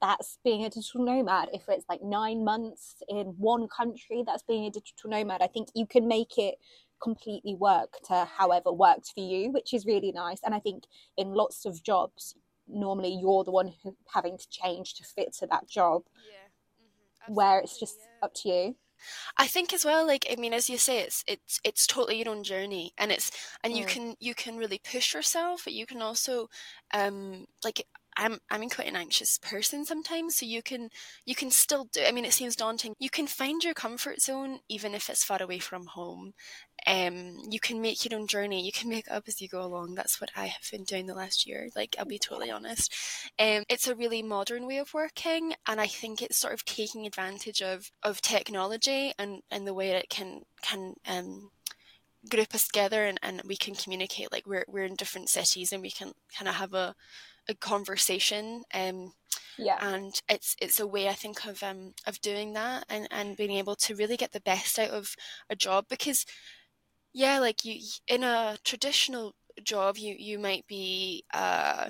that's 0.01 0.39
being 0.45 0.65
a 0.65 0.71
digital 0.71 1.05
nomad. 1.05 1.49
If 1.53 1.69
it's 1.69 1.87
like 1.89 2.03
nine 2.03 2.45
months 2.45 3.03
in 3.09 3.35
one 3.39 3.69
country, 3.69 4.23
that's 4.27 4.43
being 4.43 4.67
a 4.67 4.71
digital 4.71 5.11
nomad. 5.11 5.43
I 5.43 5.47
think 5.47 5.69
you 5.75 5.87
can 5.87 6.09
make 6.09 6.39
it 6.39 6.57
completely 7.03 7.55
work 7.55 7.99
to 8.09 8.27
however 8.37 8.73
works 8.73 9.11
for 9.11 9.21
you, 9.21 9.51
which 9.51 9.75
is 9.75 9.87
really 9.87 10.13
nice. 10.13 10.41
And 10.45 10.55
I 10.55 10.59
think 10.59 10.85
in 11.17 11.35
lots 11.35 11.67
of 11.67 11.83
jobs, 11.83 12.35
normally 12.67 13.15
you're 13.21 13.45
the 13.45 13.51
one 13.51 13.73
who 13.83 13.97
having 14.13 14.39
to 14.39 14.49
change 14.49 14.95
to 14.95 15.05
fit 15.05 15.35
to 15.35 15.47
that 15.49 15.69
job, 15.69 16.03
yeah 16.31 16.45
mm-hmm. 17.25 17.35
where 17.35 17.59
it's 17.59 17.79
just 17.79 17.99
up 18.23 18.35
to 18.35 18.49
you. 18.49 18.77
I 19.37 19.47
think 19.47 19.73
as 19.73 19.85
well, 19.85 20.07
like 20.07 20.27
I 20.31 20.37
mean, 20.37 20.53
as 20.55 20.69
you 20.71 20.79
say, 20.79 21.01
it's 21.01 21.25
it's 21.27 21.61
it's 21.65 21.87
totally 21.87 22.19
your 22.23 22.29
own 22.31 22.45
journey, 22.45 22.93
and 22.99 23.13
it's 23.13 23.31
and 23.63 23.77
you 23.77 23.85
Mm. 23.85 23.87
can 23.87 24.15
you 24.21 24.35
can 24.35 24.57
really 24.57 24.79
push 24.79 25.15
yourself, 25.15 25.63
but 25.65 25.73
you 25.75 25.87
can 25.87 26.03
also, 26.03 26.49
um, 26.93 27.47
like 27.65 27.87
I'm 28.17 28.39
I'm 28.51 28.69
quite 28.69 28.89
an 28.89 28.97
anxious 28.97 29.39
person 29.39 29.85
sometimes, 29.85 30.37
so 30.37 30.47
you 30.47 30.63
can 30.63 30.91
you 31.25 31.35
can 31.35 31.51
still 31.51 31.87
do. 31.93 32.03
I 32.07 32.13
mean, 32.13 32.25
it 32.25 32.33
seems 32.33 32.57
daunting. 32.57 32.95
You 32.99 33.11
can 33.11 33.27
find 33.27 33.63
your 33.63 33.75
comfort 33.75 34.21
zone 34.21 34.61
even 34.69 34.95
if 34.95 35.09
it's 35.11 35.25
far 35.25 35.43
away 35.43 35.59
from 35.59 35.87
home. 35.87 36.35
Um, 36.87 37.39
you 37.51 37.61
can 37.61 37.81
make 37.81 38.05
your 38.05 38.19
own 38.19 38.27
journey. 38.27 38.65
You 38.65 38.73
can 38.73 38.89
make 38.89 39.11
up 39.11 39.25
as 39.27 39.41
you 39.41 39.49
go 39.49 39.63
along. 39.63 39.95
That's 39.95 40.21
what 40.21 40.31
I 40.37 40.47
have 40.47 40.71
been 40.71 40.85
doing 40.85 41.07
the 41.07 41.15
last 41.15 41.47
year. 41.47 41.69
Like 41.75 41.97
I'll 41.99 42.05
be 42.05 42.19
totally 42.19 42.51
honest. 42.51 42.93
Um, 43.39 43.65
it's 43.69 43.89
a 43.89 43.95
really 43.95 44.23
modern 44.23 44.67
way 44.67 44.79
of 44.79 44.95
working, 44.95 45.55
and 45.67 45.81
I 45.81 45.87
think 45.87 46.23
it's 46.23 46.39
sort 46.39 46.55
of 46.55 46.65
taking 46.65 47.07
advantage 47.07 47.63
of, 47.63 47.91
of 48.03 48.21
technology 48.21 49.13
and, 49.19 49.41
and 49.51 49.67
the 49.67 49.75
way 49.75 49.91
it 49.91 50.09
can 50.09 50.43
can 50.63 50.95
um, 51.07 51.51
group 52.31 52.55
us 52.55 52.67
together 52.67 53.05
and, 53.05 53.19
and 53.23 53.43
we 53.47 53.57
can 53.57 53.75
communicate. 53.75 54.33
Like 54.33 54.47
we're 54.47 54.65
we're 54.69 54.85
in 54.85 54.95
different 54.95 55.29
cities 55.29 55.73
and 55.73 55.83
we 55.83 55.91
can 55.91 56.13
kind 56.37 56.49
of 56.49 56.55
have 56.57 56.75
a, 56.75 56.95
a 57.49 57.55
conversation. 57.55 58.65
Um, 58.75 59.13
Yeah. 59.57 59.81
and 59.81 60.23
it's 60.29 60.57
it's 60.61 60.81
a 60.81 60.87
way 60.87 61.09
I 61.09 61.15
think 61.15 61.47
of 61.47 61.63
um 61.63 61.95
of 62.07 62.21
doing 62.21 62.53
that 62.55 62.85
and 62.89 63.09
and 63.11 63.37
being 63.37 63.53
able 63.53 63.77
to 63.77 63.97
really 63.97 64.17
get 64.17 64.33
the 64.33 64.41
best 64.41 64.79
out 64.79 64.91
of 64.91 65.17
a 65.51 65.57
job 65.57 65.87
because 65.89 66.27
yeah 67.13 67.39
like 67.39 67.65
you 67.65 67.81
in 68.09 68.25
a 68.25 68.59
traditional 68.65 69.35
job 69.63 69.97
you 69.99 70.15
you 70.19 70.39
might 70.39 70.67
be 70.67 71.25
uh 71.33 71.89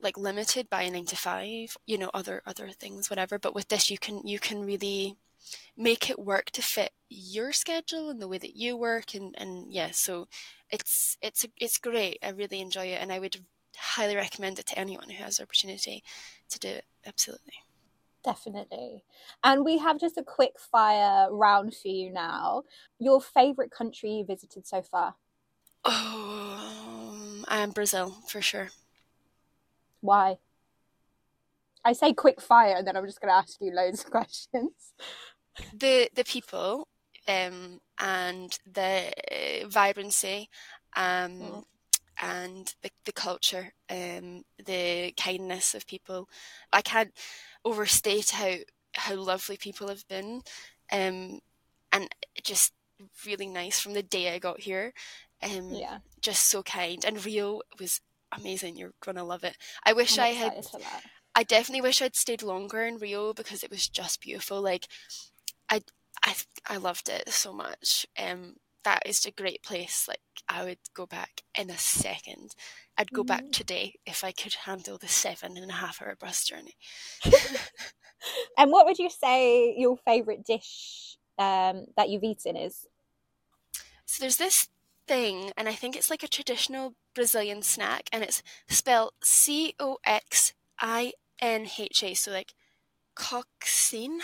like 0.00 0.16
limited 0.18 0.68
by 0.70 0.82
a 0.82 0.90
9 0.90 1.06
to 1.06 1.16
5 1.16 1.76
you 1.86 1.98
know 1.98 2.10
other 2.14 2.42
other 2.46 2.70
things 2.70 3.10
whatever 3.10 3.38
but 3.38 3.54
with 3.54 3.68
this 3.68 3.90
you 3.90 3.98
can 3.98 4.26
you 4.26 4.38
can 4.38 4.64
really 4.64 5.16
make 5.76 6.10
it 6.10 6.18
work 6.18 6.50
to 6.52 6.62
fit 6.62 6.92
your 7.08 7.52
schedule 7.52 8.10
and 8.10 8.20
the 8.22 8.28
way 8.28 8.38
that 8.38 8.56
you 8.56 8.76
work 8.76 9.14
and 9.14 9.34
and 9.38 9.72
yeah 9.72 9.90
so 9.92 10.26
it's 10.70 11.16
it's 11.22 11.46
it's 11.58 11.78
great 11.78 12.18
I 12.22 12.30
really 12.30 12.60
enjoy 12.60 12.86
it 12.86 13.00
and 13.02 13.12
I 13.12 13.18
would 13.20 13.44
highly 13.76 14.16
recommend 14.16 14.58
it 14.58 14.66
to 14.66 14.78
anyone 14.78 15.08
who 15.10 15.22
has 15.22 15.36
the 15.36 15.42
opportunity 15.42 16.02
to 16.50 16.58
do 16.58 16.68
it 16.68 16.84
absolutely 17.06 17.54
Definitely. 18.24 19.04
And 19.42 19.66
we 19.66 19.76
have 19.78 20.00
just 20.00 20.16
a 20.16 20.22
quick 20.22 20.54
fire 20.58 21.28
round 21.30 21.74
for 21.74 21.88
you 21.88 22.10
now. 22.10 22.62
Your 22.98 23.20
favorite 23.20 23.70
country 23.70 24.12
you 24.12 24.24
visited 24.24 24.66
so 24.66 24.80
far? 24.80 25.16
Oh, 25.84 27.10
um, 27.12 27.44
I 27.48 27.58
am 27.58 27.70
Brazil 27.72 28.16
for 28.26 28.40
sure. 28.40 28.70
Why? 30.00 30.38
I 31.84 31.92
say 31.92 32.14
quick 32.14 32.40
fire 32.40 32.76
and 32.76 32.86
then 32.86 32.96
I'm 32.96 33.04
just 33.04 33.20
going 33.20 33.30
to 33.30 33.36
ask 33.36 33.60
you 33.60 33.72
loads 33.74 34.04
of 34.04 34.10
questions. 34.10 34.72
The 35.74 36.08
the 36.14 36.24
people, 36.24 36.88
um, 37.28 37.78
and 38.00 38.58
the 38.66 39.12
vibrancy, 39.68 40.48
um, 40.96 41.30
Mm. 41.40 41.64
And 42.20 42.74
the 42.82 42.90
the 43.04 43.12
culture, 43.12 43.72
um, 43.90 44.42
the 44.64 45.12
kindness 45.16 45.74
of 45.74 45.86
people. 45.86 46.28
I 46.72 46.82
can't 46.82 47.12
overstate 47.64 48.30
how 48.30 48.56
how 48.94 49.14
lovely 49.16 49.56
people 49.56 49.88
have 49.88 50.06
been, 50.08 50.42
um, 50.92 51.40
and 51.92 52.08
just 52.44 52.72
really 53.26 53.46
nice 53.48 53.80
from 53.80 53.94
the 53.94 54.02
day 54.02 54.34
I 54.34 54.38
got 54.38 54.60
here. 54.60 54.92
Um, 55.42 55.80
Yeah. 55.80 55.98
just 56.22 56.46
so 56.48 56.62
kind. 56.62 57.04
And 57.04 57.24
Rio 57.24 57.60
was 57.80 58.00
amazing. 58.36 58.76
You're 58.76 58.92
gonna 59.04 59.24
love 59.24 59.44
it. 59.44 59.56
I 59.84 59.92
wish 59.92 60.18
I 60.18 60.28
had. 60.28 60.54
I 61.34 61.42
definitely 61.44 61.82
wish 61.82 62.00
I'd 62.02 62.16
stayed 62.16 62.42
longer 62.42 62.82
in 62.84 62.98
Rio 62.98 63.32
because 63.34 63.62
it 63.64 63.70
was 63.70 63.88
just 63.88 64.20
beautiful. 64.20 64.60
Like, 64.62 64.86
I, 65.70 65.82
I, 66.24 66.34
I 66.68 66.76
loved 66.76 67.08
it 67.08 67.28
so 67.30 67.52
much. 67.52 68.06
Um, 68.18 68.56
that 68.84 69.02
is 69.06 69.24
a 69.26 69.30
great 69.30 69.62
place. 69.62 70.06
Like, 70.08 70.20
I 70.48 70.64
would 70.64 70.78
go 70.94 71.06
back 71.06 71.42
in 71.58 71.70
a 71.70 71.78
second. 71.78 72.54
I'd 72.96 73.12
go 73.12 73.24
back 73.24 73.44
Mhm. 73.44 73.52
today 73.52 73.94
if 74.06 74.24
I 74.24 74.32
could 74.32 74.54
handle 74.54 74.98
the 74.98 75.08
seven 75.08 75.56
and 75.56 75.70
a 75.70 75.74
half 75.74 76.00
hour 76.02 76.16
bus 76.16 76.44
journey. 76.44 76.76
And 78.56 78.70
what 78.70 78.86
would 78.86 78.98
you 78.98 79.10
say 79.10 79.74
your 79.76 79.96
favorite 79.98 80.44
dish 80.44 81.16
um, 81.38 81.86
that 81.96 82.08
you've 82.10 82.24
eaten 82.24 82.56
is? 82.56 82.86
So 84.06 84.20
there's 84.22 84.36
this 84.36 84.68
thing, 85.06 85.52
and 85.56 85.68
I 85.68 85.74
think 85.74 85.96
it's 85.96 86.10
like 86.10 86.22
a 86.22 86.28
traditional 86.28 86.94
Brazilian 87.14 87.62
snack, 87.62 88.08
and 88.12 88.22
it's 88.22 88.42
spelled 88.68 89.12
C 89.22 89.74
O 89.78 89.98
X 90.04 90.52
I 90.78 91.12
N 91.40 91.68
H 91.78 92.02
A. 92.02 92.14
So 92.14 92.30
like 92.30 92.54
coxinha, 93.16 94.22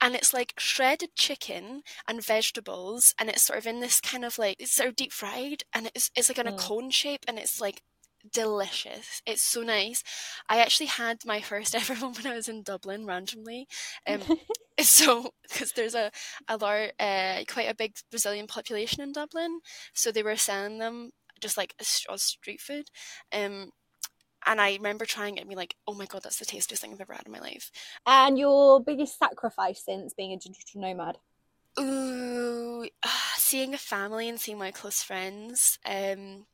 and 0.00 0.14
it's 0.14 0.32
like 0.32 0.54
shredded 0.58 1.14
chicken 1.16 1.82
and 2.08 2.24
vegetables, 2.24 3.14
and 3.18 3.28
it's 3.28 3.42
sort 3.42 3.58
of 3.58 3.66
in 3.66 3.80
this 3.80 4.00
kind 4.00 4.24
of 4.24 4.38
like 4.38 4.56
it's 4.60 4.72
sort 4.72 4.88
of 4.88 4.96
deep 4.96 5.12
fried, 5.12 5.62
and 5.74 5.90
it's 5.94 6.10
it's 6.16 6.28
like 6.28 6.38
in 6.38 6.46
a 6.46 6.52
Mm. 6.52 6.58
cone 6.66 6.90
shape, 6.90 7.24
and 7.28 7.38
it's 7.38 7.60
like 7.60 7.82
delicious. 8.32 9.22
It's 9.26 9.42
so 9.42 9.62
nice. 9.62 10.02
I 10.48 10.58
actually 10.60 10.86
had 10.86 11.18
my 11.24 11.40
first 11.40 11.74
ever 11.76 11.94
one 11.94 12.14
when 12.14 12.26
I 12.26 12.34
was 12.34 12.48
in 12.48 12.62
Dublin 12.62 13.06
randomly. 13.06 13.66
Um, 14.06 14.20
so 14.80 15.30
because 15.42 15.72
there's 15.72 15.94
a 15.94 16.10
a 16.48 16.56
large, 16.56 16.90
uh, 16.98 17.44
quite 17.48 17.68
a 17.70 17.74
big 17.74 17.96
Brazilian 18.10 18.46
population 18.46 19.02
in 19.02 19.12
Dublin, 19.12 19.60
so 19.94 20.10
they 20.10 20.22
were 20.22 20.36
selling 20.36 20.78
them 20.78 21.10
just 21.40 21.56
like 21.56 21.74
as, 21.80 22.04
as 22.12 22.22
street 22.22 22.60
food. 22.60 22.86
Um, 23.32 23.70
and 24.46 24.60
I 24.60 24.74
remember 24.74 25.04
trying 25.04 25.36
it 25.36 25.40
and 25.40 25.48
being 25.48 25.58
like, 25.58 25.76
"Oh 25.86 25.94
my 25.94 26.06
god, 26.06 26.22
that's 26.22 26.38
the 26.38 26.44
tastiest 26.44 26.82
thing 26.82 26.92
I've 26.92 27.00
ever 27.00 27.14
had 27.14 27.26
in 27.26 27.32
my 27.32 27.40
life." 27.40 27.70
and 28.06 28.38
your 28.38 28.82
biggest 28.82 29.18
sacrifice 29.18 29.84
since 29.84 30.14
being 30.14 30.32
a 30.32 30.36
digital 30.36 30.80
nomad? 30.80 31.18
Ooh, 31.78 32.88
seeing 33.36 33.74
a 33.74 33.78
family 33.78 34.28
and 34.28 34.40
seeing 34.40 34.58
my 34.58 34.70
close 34.70 35.02
friends, 35.02 35.78
um, 35.84 36.46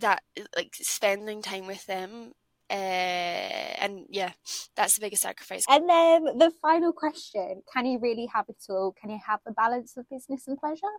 that 0.00 0.22
like 0.56 0.74
spending 0.74 1.42
time 1.42 1.66
with 1.66 1.86
them 1.86 2.32
uh, 2.72 3.74
and 3.82 4.06
yeah, 4.08 4.32
that's 4.74 4.94
the 4.94 5.02
biggest 5.02 5.22
sacrifice. 5.22 5.62
And 5.68 5.88
then 5.88 6.24
the 6.38 6.50
final 6.62 6.92
question: 6.92 7.62
Can 7.70 7.84
you 7.84 7.98
really 7.98 8.26
have 8.32 8.46
it 8.48 8.64
all? 8.70 8.94
Can 8.98 9.10
you 9.10 9.18
have 9.26 9.40
the 9.44 9.52
balance 9.52 9.96
of 9.98 10.08
business 10.08 10.48
and 10.48 10.56
pleasure? 10.56 10.94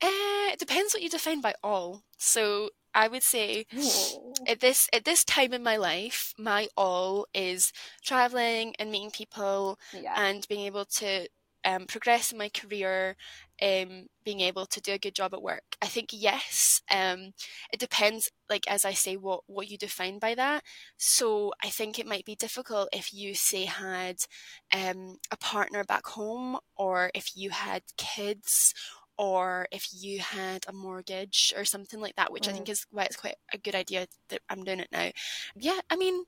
Uh, 0.00 0.52
it 0.52 0.60
depends 0.60 0.94
what 0.94 1.02
you 1.02 1.08
define 1.10 1.40
by 1.40 1.54
all. 1.62 2.04
So 2.18 2.70
I 2.98 3.06
would 3.06 3.22
say 3.22 3.66
Ooh. 3.76 4.34
at 4.48 4.58
this 4.58 4.88
at 4.92 5.04
this 5.04 5.24
time 5.24 5.52
in 5.52 5.62
my 5.62 5.76
life, 5.76 6.34
my 6.36 6.68
all 6.76 7.26
is 7.32 7.72
traveling 8.04 8.74
and 8.78 8.90
meeting 8.90 9.12
people 9.12 9.78
yeah. 9.94 10.14
and 10.16 10.44
being 10.48 10.66
able 10.66 10.84
to 10.96 11.28
um, 11.64 11.86
progress 11.86 12.32
in 12.32 12.38
my 12.38 12.48
career, 12.48 13.14
um, 13.62 14.06
being 14.24 14.40
able 14.40 14.66
to 14.66 14.80
do 14.80 14.92
a 14.92 14.98
good 14.98 15.14
job 15.14 15.32
at 15.32 15.42
work. 15.42 15.76
I 15.80 15.86
think 15.86 16.08
yes, 16.12 16.82
um, 16.90 17.34
it 17.72 17.78
depends. 17.78 18.30
Like 18.50 18.68
as 18.68 18.84
I 18.84 18.94
say, 18.94 19.16
what 19.16 19.42
what 19.46 19.70
you 19.70 19.78
define 19.78 20.18
by 20.18 20.34
that. 20.34 20.64
So 20.96 21.52
I 21.62 21.68
think 21.68 21.98
it 21.98 22.06
might 22.06 22.24
be 22.24 22.34
difficult 22.34 22.88
if 22.92 23.14
you 23.14 23.34
say 23.34 23.64
had 23.66 24.16
um, 24.74 25.18
a 25.30 25.36
partner 25.36 25.84
back 25.84 26.06
home, 26.06 26.58
or 26.76 27.12
if 27.14 27.36
you 27.36 27.50
had 27.50 27.82
kids, 27.96 28.74
or 29.18 29.66
if 29.72 29.88
you 29.92 30.20
had 30.20 30.64
a 30.68 30.72
mortgage 30.72 31.52
or 31.56 31.64
something 31.64 32.00
like 32.00 32.16
that, 32.16 32.32
which 32.32 32.44
mm. 32.44 32.50
I 32.50 32.52
think 32.52 32.68
is 32.68 32.86
why 32.90 33.02
it's 33.04 33.16
quite 33.16 33.36
a 33.52 33.58
good 33.58 33.74
idea 33.74 34.06
that 34.28 34.40
I'm 34.48 34.64
doing 34.64 34.80
it 34.80 34.88
now. 34.92 35.10
Yeah, 35.56 35.80
I 35.90 35.96
mean, 35.96 36.24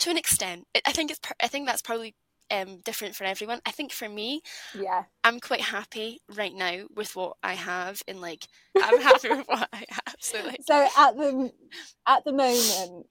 to 0.00 0.10
an 0.10 0.18
extent, 0.18 0.66
I 0.86 0.92
think 0.92 1.10
it's. 1.10 1.20
I 1.40 1.46
think 1.46 1.66
that's 1.66 1.82
probably 1.82 2.14
um, 2.50 2.78
different 2.84 3.14
for 3.14 3.24
everyone. 3.24 3.60
I 3.64 3.70
think 3.70 3.92
for 3.92 4.08
me, 4.08 4.42
yeah, 4.78 5.04
I'm 5.22 5.38
quite 5.38 5.60
happy 5.60 6.20
right 6.36 6.54
now 6.54 6.86
with 6.94 7.14
what 7.14 7.36
I 7.42 7.54
have, 7.54 8.02
and 8.08 8.20
like 8.20 8.46
I'm 8.82 9.00
happy 9.00 9.28
with 9.28 9.46
what 9.46 9.68
I 9.72 9.84
have. 9.88 10.16
So 10.18 10.44
like, 10.44 10.60
so 10.66 10.88
at 10.98 11.16
the 11.16 11.52
at 12.06 12.24
the 12.24 12.32
moment, 12.32 13.06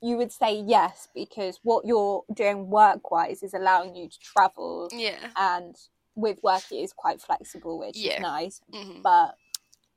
you 0.00 0.16
would 0.16 0.32
say 0.32 0.60
yes 0.60 1.08
because 1.14 1.58
what 1.62 1.84
you're 1.84 2.22
doing 2.32 2.70
work 2.70 3.10
wise 3.10 3.42
is 3.42 3.54
allowing 3.54 3.96
you 3.96 4.08
to 4.08 4.18
travel, 4.20 4.88
yeah, 4.92 5.30
and 5.36 5.74
with 6.14 6.42
work 6.42 6.62
it 6.70 6.76
is 6.76 6.92
quite 6.92 7.20
flexible, 7.20 7.78
which 7.78 7.96
yeah. 7.96 8.14
is 8.14 8.20
nice, 8.20 8.60
mm-hmm. 8.72 9.02
but 9.02 9.34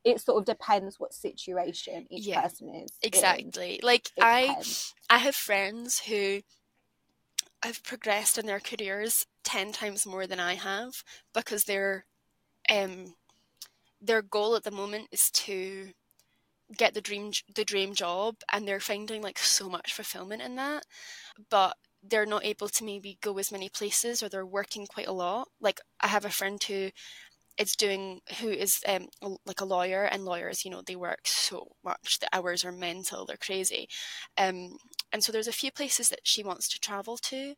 it 0.04 0.20
sort 0.20 0.38
of 0.38 0.44
depends 0.44 1.00
what 1.00 1.12
situation 1.12 2.06
each 2.10 2.26
yeah, 2.26 2.42
person 2.42 2.74
is 2.74 2.90
exactly 3.02 3.74
in. 3.74 3.80
like 3.82 4.06
it 4.16 4.22
i 4.22 4.46
depends. 4.46 4.94
i 5.10 5.18
have 5.18 5.34
friends 5.34 5.98
who 5.98 6.40
have 7.62 7.82
progressed 7.82 8.38
in 8.38 8.46
their 8.46 8.60
careers 8.60 9.26
10 9.44 9.72
times 9.72 10.06
more 10.06 10.26
than 10.26 10.40
I 10.40 10.54
have 10.54 11.02
because 11.32 11.64
their 11.64 12.04
um 12.70 13.14
their 14.00 14.22
goal 14.22 14.56
at 14.56 14.64
the 14.64 14.70
moment 14.70 15.08
is 15.12 15.30
to 15.30 15.90
get 16.76 16.94
the 16.94 17.00
dream 17.00 17.32
the 17.54 17.64
dream 17.64 17.94
job 17.94 18.36
and 18.52 18.66
they're 18.66 18.80
finding 18.80 19.22
like 19.22 19.38
so 19.38 19.68
much 19.68 19.94
fulfillment 19.94 20.42
in 20.42 20.56
that 20.56 20.84
but 21.48 21.76
they're 22.02 22.26
not 22.26 22.44
able 22.44 22.68
to 22.68 22.84
maybe 22.84 23.18
go 23.22 23.36
as 23.38 23.52
many 23.52 23.68
places 23.68 24.22
or 24.22 24.28
they're 24.28 24.46
working 24.46 24.86
quite 24.86 25.08
a 25.08 25.12
lot. 25.12 25.48
Like 25.60 25.80
I 26.00 26.08
have 26.08 26.24
a 26.24 26.30
friend 26.30 26.62
who 26.62 26.90
is 27.58 27.74
doing 27.76 28.20
who 28.40 28.48
is 28.50 28.80
um 28.88 29.08
like 29.46 29.60
a 29.60 29.64
lawyer 29.64 30.04
and 30.04 30.24
lawyers 30.24 30.64
you 30.64 30.70
know 30.70 30.82
they 30.86 30.96
work 30.96 31.20
so 31.26 31.68
much. 31.84 32.18
The 32.20 32.28
hours 32.32 32.64
are 32.64 32.72
mental 32.72 33.26
they're 33.26 33.36
crazy. 33.38 33.88
Um 34.38 34.76
and 35.12 35.24
so 35.24 35.32
there's 35.32 35.48
a 35.48 35.52
few 35.52 35.72
places 35.72 36.08
that 36.10 36.20
she 36.24 36.42
wants 36.44 36.68
to 36.70 36.78
travel 36.80 37.16
to 37.18 37.54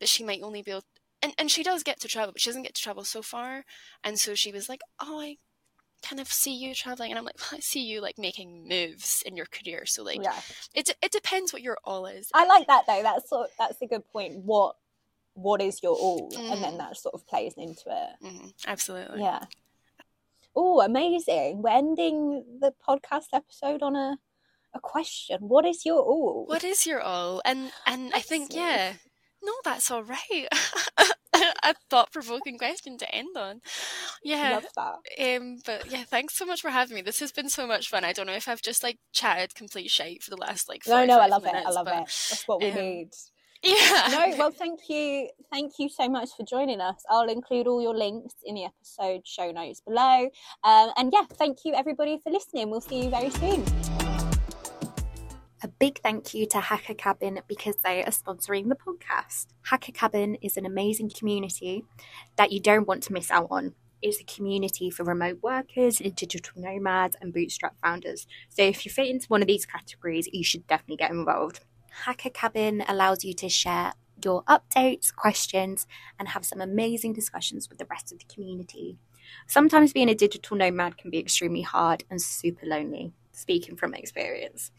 that 0.00 0.08
she 0.08 0.24
might 0.24 0.42
only 0.42 0.62
be 0.62 0.72
able 0.72 0.84
and, 1.22 1.34
and 1.38 1.50
she 1.50 1.62
does 1.62 1.82
get 1.82 2.00
to 2.00 2.08
travel 2.08 2.32
but 2.32 2.40
she 2.40 2.50
doesn't 2.50 2.62
get 2.64 2.74
to 2.74 2.82
travel 2.82 3.04
so 3.04 3.22
far. 3.22 3.64
And 4.04 4.18
so 4.18 4.34
she 4.34 4.52
was 4.52 4.68
like 4.68 4.82
oh 5.00 5.20
i 5.20 5.36
kind 6.08 6.20
of 6.20 6.30
see 6.32 6.54
you 6.54 6.74
traveling 6.74 7.10
and 7.10 7.18
i'm 7.18 7.24
like 7.24 7.36
well, 7.50 7.58
i 7.58 7.60
see 7.60 7.84
you 7.84 8.00
like 8.00 8.18
making 8.18 8.66
moves 8.68 9.22
in 9.26 9.36
your 9.36 9.46
career 9.46 9.84
so 9.86 10.02
like 10.02 10.22
yeah 10.22 10.40
it, 10.74 10.90
it 11.02 11.12
depends 11.12 11.52
what 11.52 11.62
your 11.62 11.78
all 11.84 12.06
is 12.06 12.30
i 12.34 12.46
like 12.46 12.66
that 12.66 12.84
though 12.86 13.02
that's 13.02 13.28
sort 13.28 13.48
that's 13.58 13.80
a 13.82 13.86
good 13.86 14.06
point 14.12 14.36
what 14.36 14.76
what 15.34 15.60
is 15.60 15.82
your 15.82 15.92
all 15.92 16.30
mm. 16.30 16.52
and 16.52 16.62
then 16.62 16.74
mm. 16.74 16.78
that 16.78 16.96
sort 16.96 17.14
of 17.14 17.26
plays 17.26 17.54
into 17.56 17.84
it 17.88 18.26
mm, 18.26 18.52
absolutely 18.66 19.20
yeah 19.20 19.44
oh 20.54 20.80
amazing 20.80 21.60
we're 21.62 21.70
ending 21.70 22.44
the 22.60 22.72
podcast 22.86 23.26
episode 23.32 23.82
on 23.82 23.96
a 23.96 24.18
a 24.76 24.80
question. 24.80 25.38
What 25.40 25.66
is 25.66 25.84
your 25.84 26.00
all? 26.00 26.44
What 26.46 26.62
is 26.62 26.86
your 26.86 27.00
all? 27.00 27.42
And 27.44 27.72
and 27.86 28.12
I 28.14 28.20
think 28.20 28.54
yeah, 28.54 28.92
no, 29.42 29.52
that's 29.64 29.90
all 29.90 30.04
right. 30.04 30.48
a 31.62 31.74
thought 31.90 32.12
provoking 32.12 32.58
question 32.58 32.98
to 32.98 33.14
end 33.14 33.36
on. 33.36 33.60
Yeah. 34.22 34.60
Love 34.60 34.66
that. 34.76 35.36
Um, 35.36 35.58
but 35.64 35.90
yeah, 35.90 36.04
thanks 36.04 36.36
so 36.36 36.46
much 36.46 36.60
for 36.60 36.70
having 36.70 36.94
me. 36.94 37.02
This 37.02 37.20
has 37.20 37.32
been 37.32 37.48
so 37.48 37.66
much 37.66 37.88
fun. 37.88 38.04
I 38.04 38.12
don't 38.12 38.26
know 38.26 38.34
if 38.34 38.48
I've 38.48 38.62
just 38.62 38.82
like 38.82 38.98
chatted 39.12 39.54
complete 39.54 39.90
shite 39.90 40.22
for 40.22 40.30
the 40.30 40.36
last 40.36 40.68
like 40.68 40.82
No, 40.86 41.04
no, 41.04 41.18
I 41.20 41.26
love 41.26 41.44
minutes, 41.44 41.64
it. 41.64 41.68
I 41.68 41.72
love 41.72 41.84
but, 41.86 41.94
it. 41.94 41.98
That's 41.98 42.44
what 42.46 42.60
we 42.60 42.70
um, 42.70 42.76
need. 42.76 43.08
Yeah. 43.62 44.08
No, 44.10 44.36
well 44.36 44.50
thank 44.50 44.80
you. 44.88 45.28
Thank 45.50 45.72
you 45.78 45.88
so 45.88 46.08
much 46.08 46.28
for 46.36 46.44
joining 46.44 46.80
us. 46.80 47.02
I'll 47.10 47.28
include 47.28 47.66
all 47.66 47.82
your 47.82 47.96
links 47.96 48.34
in 48.44 48.54
the 48.54 48.64
episode 48.64 49.26
show 49.26 49.50
notes 49.50 49.80
below. 49.80 50.28
Um, 50.62 50.90
and 50.96 51.10
yeah, 51.12 51.24
thank 51.32 51.64
you 51.64 51.74
everybody 51.74 52.20
for 52.22 52.30
listening. 52.30 52.70
We'll 52.70 52.82
see 52.82 53.04
you 53.04 53.10
very 53.10 53.30
soon. 53.30 53.64
A 55.66 55.68
big 55.80 55.98
thank 55.98 56.32
you 56.32 56.46
to 56.50 56.60
Hacker 56.60 56.94
Cabin 56.94 57.40
because 57.48 57.74
they 57.82 58.04
are 58.04 58.12
sponsoring 58.12 58.68
the 58.68 58.76
podcast. 58.76 59.46
Hacker 59.62 59.90
Cabin 59.90 60.36
is 60.36 60.56
an 60.56 60.64
amazing 60.64 61.10
community 61.10 61.84
that 62.36 62.52
you 62.52 62.60
don't 62.60 62.86
want 62.86 63.02
to 63.02 63.12
miss 63.12 63.32
out 63.32 63.48
on. 63.50 63.74
It's 64.00 64.20
a 64.20 64.24
community 64.24 64.90
for 64.90 65.02
remote 65.02 65.40
workers, 65.42 65.98
digital 65.98 66.52
nomads, 66.54 67.16
and 67.20 67.34
bootstrap 67.34 67.74
founders. 67.82 68.28
So 68.48 68.62
if 68.62 68.86
you 68.86 68.92
fit 68.92 69.08
into 69.08 69.26
one 69.26 69.42
of 69.42 69.48
these 69.48 69.66
categories, 69.66 70.28
you 70.32 70.44
should 70.44 70.68
definitely 70.68 70.98
get 70.98 71.10
involved. 71.10 71.64
Hacker 72.04 72.30
Cabin 72.30 72.84
allows 72.86 73.24
you 73.24 73.34
to 73.34 73.48
share 73.48 73.94
your 74.24 74.44
updates, 74.44 75.12
questions, 75.12 75.88
and 76.16 76.28
have 76.28 76.46
some 76.46 76.60
amazing 76.60 77.12
discussions 77.12 77.68
with 77.68 77.78
the 77.78 77.86
rest 77.90 78.12
of 78.12 78.20
the 78.20 78.32
community. 78.32 78.98
Sometimes 79.48 79.92
being 79.92 80.10
a 80.10 80.14
digital 80.14 80.56
nomad 80.56 80.96
can 80.96 81.10
be 81.10 81.18
extremely 81.18 81.62
hard 81.62 82.04
and 82.08 82.22
super 82.22 82.66
lonely, 82.66 83.10
speaking 83.32 83.74
from 83.74 83.94
experience. 83.94 84.70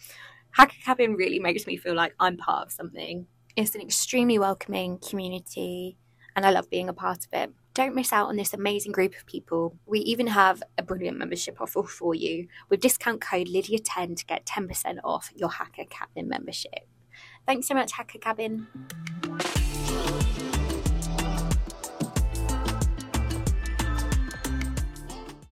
Hacker 0.57 0.77
Cabin 0.83 1.13
really 1.13 1.37
makes 1.37 1.67
me 1.67 1.77
feel 1.77 1.93
like 1.93 2.15
I'm 2.19 2.35
part 2.35 2.65
of 2.65 2.71
something. 2.71 3.27
It's 3.55 3.75
an 3.75 3.81
extremely 3.81 4.39
welcoming 4.39 4.97
community, 4.97 5.99
and 6.35 6.47
I 6.47 6.49
love 6.49 6.67
being 6.71 6.89
a 6.89 6.93
part 6.93 7.19
of 7.19 7.27
it. 7.31 7.51
Don't 7.75 7.93
miss 7.93 8.11
out 8.11 8.29
on 8.29 8.37
this 8.37 8.55
amazing 8.55 8.91
group 8.91 9.15
of 9.15 9.27
people. 9.27 9.77
We 9.85 9.99
even 9.99 10.25
have 10.25 10.63
a 10.79 10.81
brilliant 10.81 11.19
membership 11.19 11.61
offer 11.61 11.83
for 11.83 12.15
you 12.15 12.47
with 12.69 12.79
discount 12.79 13.21
code 13.21 13.45
Lydia10 13.45 14.15
to 14.15 14.25
get 14.25 14.47
10% 14.47 14.97
off 15.03 15.29
your 15.35 15.49
Hacker 15.49 15.85
Cabin 15.91 16.27
membership. 16.27 16.87
Thanks 17.45 17.67
so 17.67 17.75
much, 17.75 17.91
Hacker 17.91 18.17
Cabin. 18.17 18.65